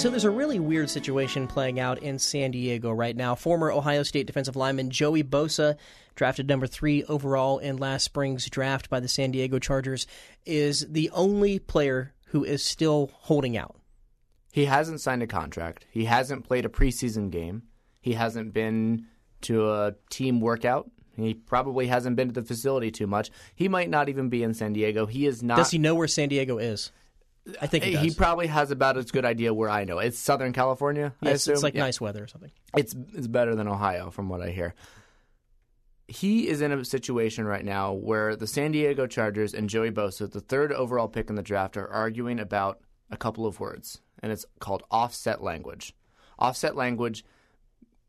So 0.00 0.08
there's 0.08 0.24
a 0.24 0.30
really 0.30 0.58
weird 0.58 0.88
situation 0.88 1.46
playing 1.46 1.78
out 1.78 1.98
in 1.98 2.18
San 2.18 2.52
Diego 2.52 2.90
right 2.90 3.14
now. 3.14 3.34
Former 3.34 3.70
Ohio 3.70 4.02
State 4.02 4.26
defensive 4.26 4.56
lineman 4.56 4.88
Joey 4.88 5.22
Bosa, 5.22 5.76
drafted 6.14 6.48
number 6.48 6.66
three 6.66 7.04
overall 7.04 7.58
in 7.58 7.76
last 7.76 8.04
spring's 8.04 8.48
draft 8.48 8.88
by 8.88 8.98
the 8.98 9.08
San 9.08 9.30
Diego 9.30 9.58
Chargers, 9.58 10.06
is 10.46 10.86
the 10.88 11.10
only 11.10 11.58
player 11.58 12.14
who 12.28 12.42
is 12.44 12.64
still 12.64 13.10
holding 13.12 13.58
out. 13.58 13.76
He 14.52 14.64
hasn't 14.64 15.02
signed 15.02 15.22
a 15.22 15.26
contract. 15.26 15.84
He 15.90 16.06
hasn't 16.06 16.48
played 16.48 16.64
a 16.64 16.70
preseason 16.70 17.30
game. 17.30 17.64
He 18.00 18.14
hasn't 18.14 18.54
been 18.54 19.04
to 19.42 19.70
a 19.70 19.96
team 20.08 20.40
workout. 20.40 20.90
He 21.14 21.34
probably 21.34 21.88
hasn't 21.88 22.16
been 22.16 22.28
to 22.28 22.40
the 22.40 22.46
facility 22.46 22.90
too 22.90 23.06
much. 23.06 23.30
He 23.54 23.68
might 23.68 23.90
not 23.90 24.08
even 24.08 24.30
be 24.30 24.42
in 24.42 24.54
San 24.54 24.72
Diego. 24.72 25.04
He 25.04 25.26
is 25.26 25.42
not. 25.42 25.58
Does 25.58 25.70
he 25.70 25.76
know 25.76 25.94
where 25.94 26.08
San 26.08 26.30
Diego 26.30 26.56
is? 26.56 26.90
I 27.60 27.66
think 27.66 27.84
he, 27.84 27.96
he 27.96 28.10
probably 28.14 28.46
has 28.48 28.70
about 28.70 28.96
as 28.96 29.10
good 29.10 29.24
idea 29.24 29.52
where 29.54 29.70
I 29.70 29.84
know. 29.84 29.98
It's 29.98 30.18
Southern 30.18 30.52
California. 30.52 31.14
I 31.22 31.28
yes, 31.30 31.36
assume. 31.36 31.54
it's 31.54 31.62
like 31.62 31.74
Yeah. 31.74 31.82
nice 31.84 32.00
weather 32.00 32.24
or 32.24 32.26
something. 32.26 32.50
It's 32.76 32.94
it's 33.14 33.26
better 33.26 33.54
than 33.54 33.68
Ohio, 33.68 34.10
from 34.10 34.28
what 34.28 34.40
I 34.42 34.50
hear. 34.50 34.74
He 36.08 36.48
is 36.48 36.60
in 36.60 36.72
a 36.72 36.84
situation 36.84 37.44
right 37.46 37.64
now 37.64 37.92
where 37.92 38.34
the 38.34 38.46
San 38.46 38.72
Diego 38.72 39.06
Chargers 39.06 39.54
and 39.54 39.68
Joey 39.70 39.92
Bosa, 39.92 40.30
the 40.30 40.40
third 40.40 40.72
overall 40.72 41.06
pick 41.08 41.30
in 41.30 41.36
the 41.36 41.42
draft, 41.42 41.76
are 41.76 41.88
arguing 41.88 42.40
about 42.40 42.80
a 43.10 43.16
couple 43.16 43.46
of 43.46 43.60
words, 43.60 44.00
and 44.20 44.32
it's 44.32 44.44
called 44.58 44.82
offset 44.90 45.42
language. 45.42 45.94
Offset 46.38 46.74
language 46.74 47.24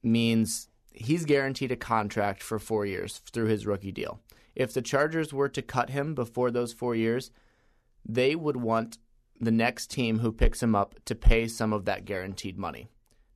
means 0.02 0.68
he's 0.94 1.26
guaranteed 1.26 1.72
a 1.72 1.76
contract 1.76 2.42
for 2.42 2.58
four 2.60 2.86
years 2.86 3.20
through 3.32 3.46
his 3.46 3.68
rookie 3.68 3.92
deal. 3.92 4.20
If 4.56 4.74
the 4.74 4.82
Chargers 4.82 5.32
were 5.32 5.50
to 5.50 5.62
cut 5.62 5.92
him 5.92 6.16
before 6.16 6.50
those 6.52 6.74
four 6.74 6.96
years, 6.96 7.30
they 8.04 8.36
would 8.36 8.58
want 8.58 8.98
the 9.42 9.52
next 9.52 9.90
team 9.90 10.20
who 10.20 10.32
picks 10.32 10.62
him 10.62 10.76
up 10.76 10.96
to 11.06 11.16
pay 11.16 11.48
some 11.48 11.74
of 11.74 11.86
that 11.86 12.06
guaranteed 12.06 12.58
money. 12.58 12.88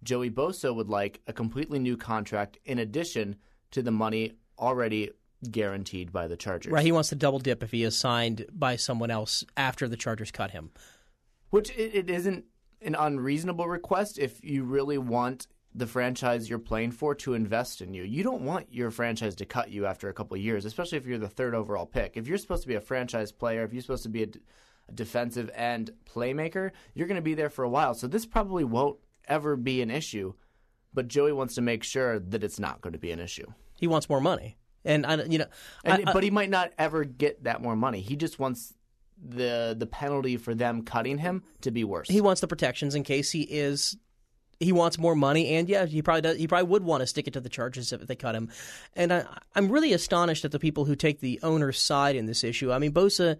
Joey 0.04 0.30
Bosa 0.30 0.74
would 0.74 0.88
like 0.88 1.20
a 1.26 1.34
completely 1.34 1.80
new 1.80 1.98
contract 1.98 2.60
in 2.64 2.78
addition 2.78 3.36
to 3.72 3.82
the 3.82 3.92
money 3.92 4.34
already 4.60 5.10
guaranteed 5.50 6.14
by 6.14 6.28
the 6.28 6.38
Chargers. 6.38 6.72
Right, 6.72 6.86
he 6.86 6.92
wants 6.92 7.10
to 7.10 7.16
double 7.16 7.40
dip 7.40 7.64
if 7.64 7.72
he 7.72 7.84
is 7.84 7.98
signed 7.98 8.46
by 8.54 8.76
someone 8.76 9.10
else 9.10 9.44
after 9.58 9.88
the 9.88 9.98
Chargers 9.98 10.32
cut 10.32 10.52
him. 10.52 10.70
Which 11.50 11.72
it, 11.72 11.96
it 11.96 12.10
isn't 12.10 12.46
an 12.82 12.96
unreasonable 12.96 13.68
request 13.68 14.20
if 14.20 14.44
you 14.44 14.64
really 14.64 15.00
want 15.00 15.48
the 15.74 15.88
franchise 15.88 16.50
you're 16.50 16.60
playing 16.60 16.92
for 16.92 17.16
to 17.16 17.34
invest 17.34 17.82
in 17.82 17.94
you. 17.94 18.04
You 18.04 18.24
don't 18.24 18.44
want 18.44 18.72
your 18.72 18.92
franchise 18.92 19.36
to 19.36 19.46
cut 19.46 19.72
you 19.72 19.86
after 19.88 20.08
a 20.08 20.14
couple 20.14 20.36
of 20.36 20.42
years, 20.42 20.66
especially 20.66 21.00
if 21.00 21.06
you're 21.06 21.18
the 21.18 21.28
third 21.28 21.54
overall 21.54 21.86
pick. 21.86 22.16
If 22.16 22.28
you're 22.28 22.38
supposed 22.38 22.62
to 22.62 22.68
be 22.68 22.76
a 22.76 22.82
franchise 22.82 23.32
player, 23.32 23.64
if 23.64 23.74
you're 23.74 23.82
supposed 23.82 24.04
to 24.04 24.10
be 24.10 24.24
a 24.24 24.28
defensive 24.94 25.50
end 25.54 25.92
playmaker, 26.06 26.72
you're 26.94 27.08
going 27.08 27.16
to 27.16 27.22
be 27.22 27.34
there 27.34 27.50
for 27.50 27.64
a 27.64 27.70
while. 27.70 27.94
So 27.94 28.08
this 28.08 28.26
probably 28.26 28.64
won't 28.64 28.98
ever 29.28 29.56
be 29.56 29.82
an 29.82 29.90
issue. 29.92 30.34
But 30.94 31.08
Joey 31.08 31.34
wants 31.34 31.56
to 31.56 31.62
make 31.62 31.84
sure 31.84 32.20
that 32.20 32.44
it's 32.44 32.60
not 32.60 32.82
going 32.82 32.94
to 32.94 33.00
be 33.00 33.12
an 33.12 33.20
issue. 33.20 33.48
He 33.78 33.88
wants 33.88 34.08
more 34.10 34.22
money, 34.22 34.56
and 34.86 35.06
I, 35.06 35.24
you 35.24 35.40
know, 35.40 35.48
And, 35.84 36.08
I- 36.08 36.14
but 36.14 36.24
he 36.24 36.30
might 36.32 36.50
not 36.50 36.72
ever 36.78 37.04
get 37.04 37.44
that 37.44 37.62
more 37.62 37.76
money. 37.76 38.00
He 38.00 38.16
just 38.16 38.40
wants 38.40 38.74
the 39.22 39.76
the 39.78 39.88
penalty 39.88 40.38
for 40.38 40.54
them 40.54 40.84
cutting 40.84 41.18
him 41.18 41.44
to 41.62 41.72
be 41.72 41.84
worse. 41.86 42.10
he 42.10 42.20
wants 42.22 42.42
the 42.42 42.48
protections 42.48 42.96
in 42.96 43.04
case 43.04 43.32
he 43.32 43.44
is 43.44 43.96
he 44.60 44.74
wants 44.74 44.98
more 45.00 45.16
money 45.16 45.52
and 45.56 45.70
yeah 45.70 45.86
he 45.86 46.02
probably 46.02 46.20
does 46.22 46.38
he 46.38 46.48
probably 46.50 46.68
would 46.70 46.84
want 46.84 47.00
to 47.00 47.08
stick 47.08 47.26
it 47.26 47.32
to 47.32 47.40
the 47.40 47.48
Chargers 47.48 47.94
if 47.94 48.02
they 48.08 48.16
cut 48.18 48.36
him 48.36 48.50
and 48.94 49.14
I, 49.14 49.26
i'm 49.56 49.70
really 49.72 49.94
astonished 49.94 50.44
at 50.44 50.52
the 50.52 50.60
people 50.60 50.84
who 50.84 50.98
take 50.98 51.22
the 51.22 51.40
owner's 51.44 51.80
side 51.80 52.18
in 52.18 52.26
this 52.26 52.44
issue 52.44 52.74
i 52.74 52.78
mean 52.78 52.92
bosa 52.92 53.38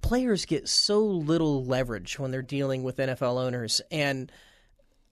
players 0.00 0.44
get 0.44 0.68
so 0.68 1.00
little 1.04 1.64
leverage 1.64 2.18
when 2.18 2.30
they're 2.30 2.42
dealing 2.42 2.82
with 2.82 2.96
nfl 2.96 3.42
owners 3.42 3.80
and 3.90 4.30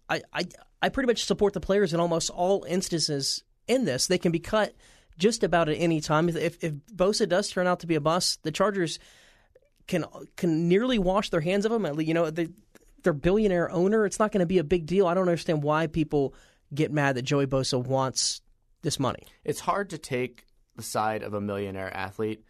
i 0.09 0.21
i, 0.33 0.45
I 0.83 0.89
pretty 0.89 1.07
much 1.07 1.25
support 1.25 1.53
the 1.53 1.61
players 1.61 1.93
in 1.93 2.01
almost 2.01 2.31
all 2.31 2.65
instances 2.69 3.43
in 3.67 3.85
this 3.85 4.07
they 4.07 4.19
can 4.19 4.33
be 4.33 4.41
cut 4.41 4.75
just 5.19 5.45
about 5.45 5.69
at 5.69 5.77
any 5.77 6.01
time 6.01 6.29
if 6.29 6.63
if 6.63 6.75
bosa 6.95 7.29
does 7.29 7.49
turn 7.49 7.67
out 7.67 7.81
to 7.81 7.87
be 7.87 7.95
a 7.95 8.01
bust 8.01 8.43
the 8.43 8.51
chargers 8.53 8.99
can 9.91 10.05
can 10.37 10.69
nearly 10.69 10.99
wash 10.99 11.29
their 11.29 11.41
hands 11.41 11.67
of 11.67 11.73
him. 11.73 11.85
At 11.85 11.97
least, 11.97 12.09
you 12.09 12.15
know, 12.15 12.31
they, 12.31 12.49
they're 13.03 13.13
billionaire 13.13 13.71
owner. 13.71 14.07
It's 14.07 14.19
not 14.19 14.33
going 14.33 14.41
to 14.41 14.47
be 14.47 14.59
a 14.59 14.65
big 14.65 14.87
deal. 14.87 15.07
I 15.07 15.15
don't 15.15 15.29
understand 15.29 15.63
why 15.63 15.89
people 15.89 16.35
get 16.73 16.93
mad 16.93 17.17
that 17.17 17.23
Joey 17.23 17.47
Bosa 17.47 17.85
wants 17.85 18.41
this 18.83 18.99
money. 18.99 19.25
it's 19.45 19.61
hard 19.61 19.91
to 19.91 19.99
take 19.99 20.47
the 20.77 20.83
side 20.83 21.23
of 21.23 21.35
a 21.35 21.41
millionaire 21.41 21.95
athlete, 21.95 22.43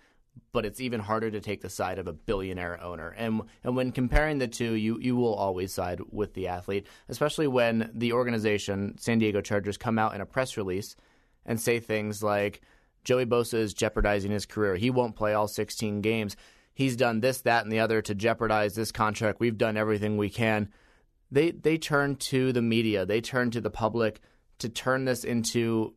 but 0.53 0.65
it's 0.65 0.81
even 0.81 1.01
harder 1.01 1.31
to 1.31 1.41
take 1.41 1.61
the 1.61 1.69
side 1.69 1.99
of 1.99 2.07
a 2.07 2.13
billionaire 2.13 2.81
owner. 2.83 3.11
And 3.17 3.43
and 3.63 3.77
when 3.77 3.93
comparing 3.93 4.39
the 4.39 4.49
two, 4.49 4.75
you 4.75 4.99
you 5.01 5.17
will 5.17 5.35
always 5.35 5.73
side 5.73 6.01
with 6.11 6.35
the 6.35 6.49
athlete, 6.49 6.87
especially 7.09 7.47
when 7.47 7.91
the 7.95 8.13
organization 8.13 8.97
San 8.99 9.19
Diego 9.19 9.41
Chargers 9.41 9.77
come 9.77 9.99
out 9.99 10.15
in 10.15 10.21
a 10.21 10.27
press 10.27 10.57
release 10.57 10.97
and 11.47 11.61
say 11.61 11.81
things 11.81 12.23
like 12.23 12.61
Joey 13.05 13.27
Bosa 13.27 13.55
is 13.55 13.75
jeopardizing 13.75 14.31
his 14.31 14.47
career. 14.47 14.77
He 14.77 14.91
won't 14.91 15.17
play 15.17 15.35
all 15.35 15.49
16 15.49 16.01
games. 16.01 16.37
He's 16.75 16.97
done 16.97 17.21
this, 17.21 17.41
that, 17.43 17.65
and 17.65 17.73
the 17.73 17.81
other 17.81 18.03
to 18.03 18.15
jeopardize 18.15 18.75
this 18.75 18.93
contract. 18.93 19.41
We've 19.41 19.59
done 19.59 19.77
everything 19.77 20.17
we 20.17 20.31
can. 20.31 20.71
They 21.31 21.53
they 21.53 21.79
turn 21.79 22.17
to 22.17 22.53
the 22.53 22.63
media. 22.63 23.07
They 23.07 23.21
turn 23.21 23.51
to 23.53 23.61
the 23.61 23.71
public 23.71 24.21
to 24.59 24.69
turn 24.69 25.05
this 25.05 25.25
into 25.25 25.95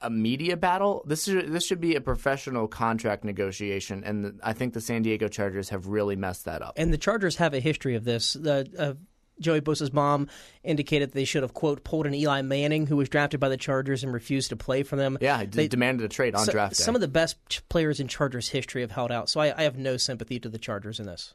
a 0.00 0.10
media 0.10 0.56
battle. 0.56 1.02
This 1.06 1.26
is 1.28 1.50
this 1.50 1.64
should 1.66 1.80
be 1.80 1.94
a 1.96 2.00
professional 2.00 2.68
contract 2.68 3.24
negotiation, 3.24 4.04
and 4.04 4.24
the, 4.24 4.34
I 4.42 4.52
think 4.52 4.74
the 4.74 4.80
San 4.80 5.02
Diego 5.02 5.28
Chargers 5.28 5.68
have 5.70 5.86
really 5.88 6.16
messed 6.16 6.44
that 6.44 6.62
up. 6.62 6.74
And 6.76 6.92
the 6.92 6.98
Chargers 6.98 7.36
have 7.36 7.54
a 7.54 7.60
history 7.60 7.94
of 7.94 8.04
this. 8.04 8.34
The 8.34 8.68
uh, 8.78 8.94
Joey 9.40 9.60
Bosa's 9.60 9.92
mom 9.92 10.26
indicated 10.64 11.12
they 11.12 11.24
should 11.24 11.42
have 11.42 11.54
quote 11.54 11.84
pulled 11.84 12.06
an 12.06 12.14
Eli 12.14 12.42
Manning 12.42 12.86
who 12.88 12.96
was 12.96 13.08
drafted 13.08 13.38
by 13.38 13.48
the 13.48 13.56
Chargers 13.56 14.02
and 14.02 14.12
refused 14.12 14.48
to 14.50 14.56
play 14.56 14.82
for 14.82 14.96
them. 14.96 15.16
yeah, 15.20 15.44
d- 15.44 15.50
They- 15.52 15.68
demanded 15.68 16.04
a 16.04 16.08
trade 16.08 16.34
on 16.34 16.44
So- 16.44 16.50
draft 16.52 16.76
day. 16.76 16.82
Some 16.82 16.94
of 16.96 17.00
the 17.00 17.06
best 17.08 17.36
players 17.68 18.00
in 18.00 18.08
Chargers 18.08 18.48
history 18.48 18.80
have 18.82 18.90
held 18.90 19.12
out, 19.12 19.28
so 19.30 19.40
I, 19.40 19.56
I 19.56 19.62
have 19.62 19.78
no 19.78 19.96
sympathy 19.96 20.40
to 20.40 20.48
the 20.48 20.58
Chargers 20.58 20.98
in 20.98 21.06
this. 21.06 21.34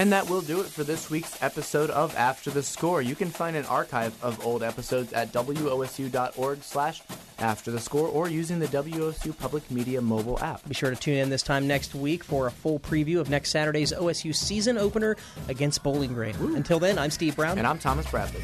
And 0.00 0.12
that 0.14 0.30
will 0.30 0.40
do 0.40 0.62
it 0.62 0.66
for 0.66 0.82
this 0.82 1.10
week's 1.10 1.42
episode 1.42 1.90
of 1.90 2.16
After 2.16 2.50
the 2.50 2.62
Score. 2.62 3.02
You 3.02 3.14
can 3.14 3.28
find 3.28 3.54
an 3.54 3.66
archive 3.66 4.14
of 4.24 4.46
old 4.46 4.62
episodes 4.62 5.12
at 5.12 5.30
wosu.org 5.30 6.62
slash 6.62 7.02
after 7.38 7.70
the 7.70 7.78
score 7.78 8.08
or 8.08 8.26
using 8.26 8.60
the 8.60 8.66
WOSU 8.68 9.36
Public 9.36 9.70
Media 9.70 10.00
mobile 10.00 10.38
app. 10.40 10.66
Be 10.66 10.72
sure 10.72 10.88
to 10.88 10.96
tune 10.96 11.18
in 11.18 11.28
this 11.28 11.42
time 11.42 11.66
next 11.66 11.94
week 11.94 12.24
for 12.24 12.46
a 12.46 12.50
full 12.50 12.80
preview 12.80 13.20
of 13.20 13.28
next 13.28 13.50
Saturday's 13.50 13.92
OSU 13.92 14.34
season 14.34 14.78
opener 14.78 15.18
against 15.48 15.82
Bowling 15.82 16.14
Green. 16.14 16.34
Until 16.56 16.78
then, 16.78 16.98
I'm 16.98 17.10
Steve 17.10 17.36
Brown. 17.36 17.58
And 17.58 17.66
I'm 17.66 17.78
Thomas 17.78 18.10
Bradley. 18.10 18.40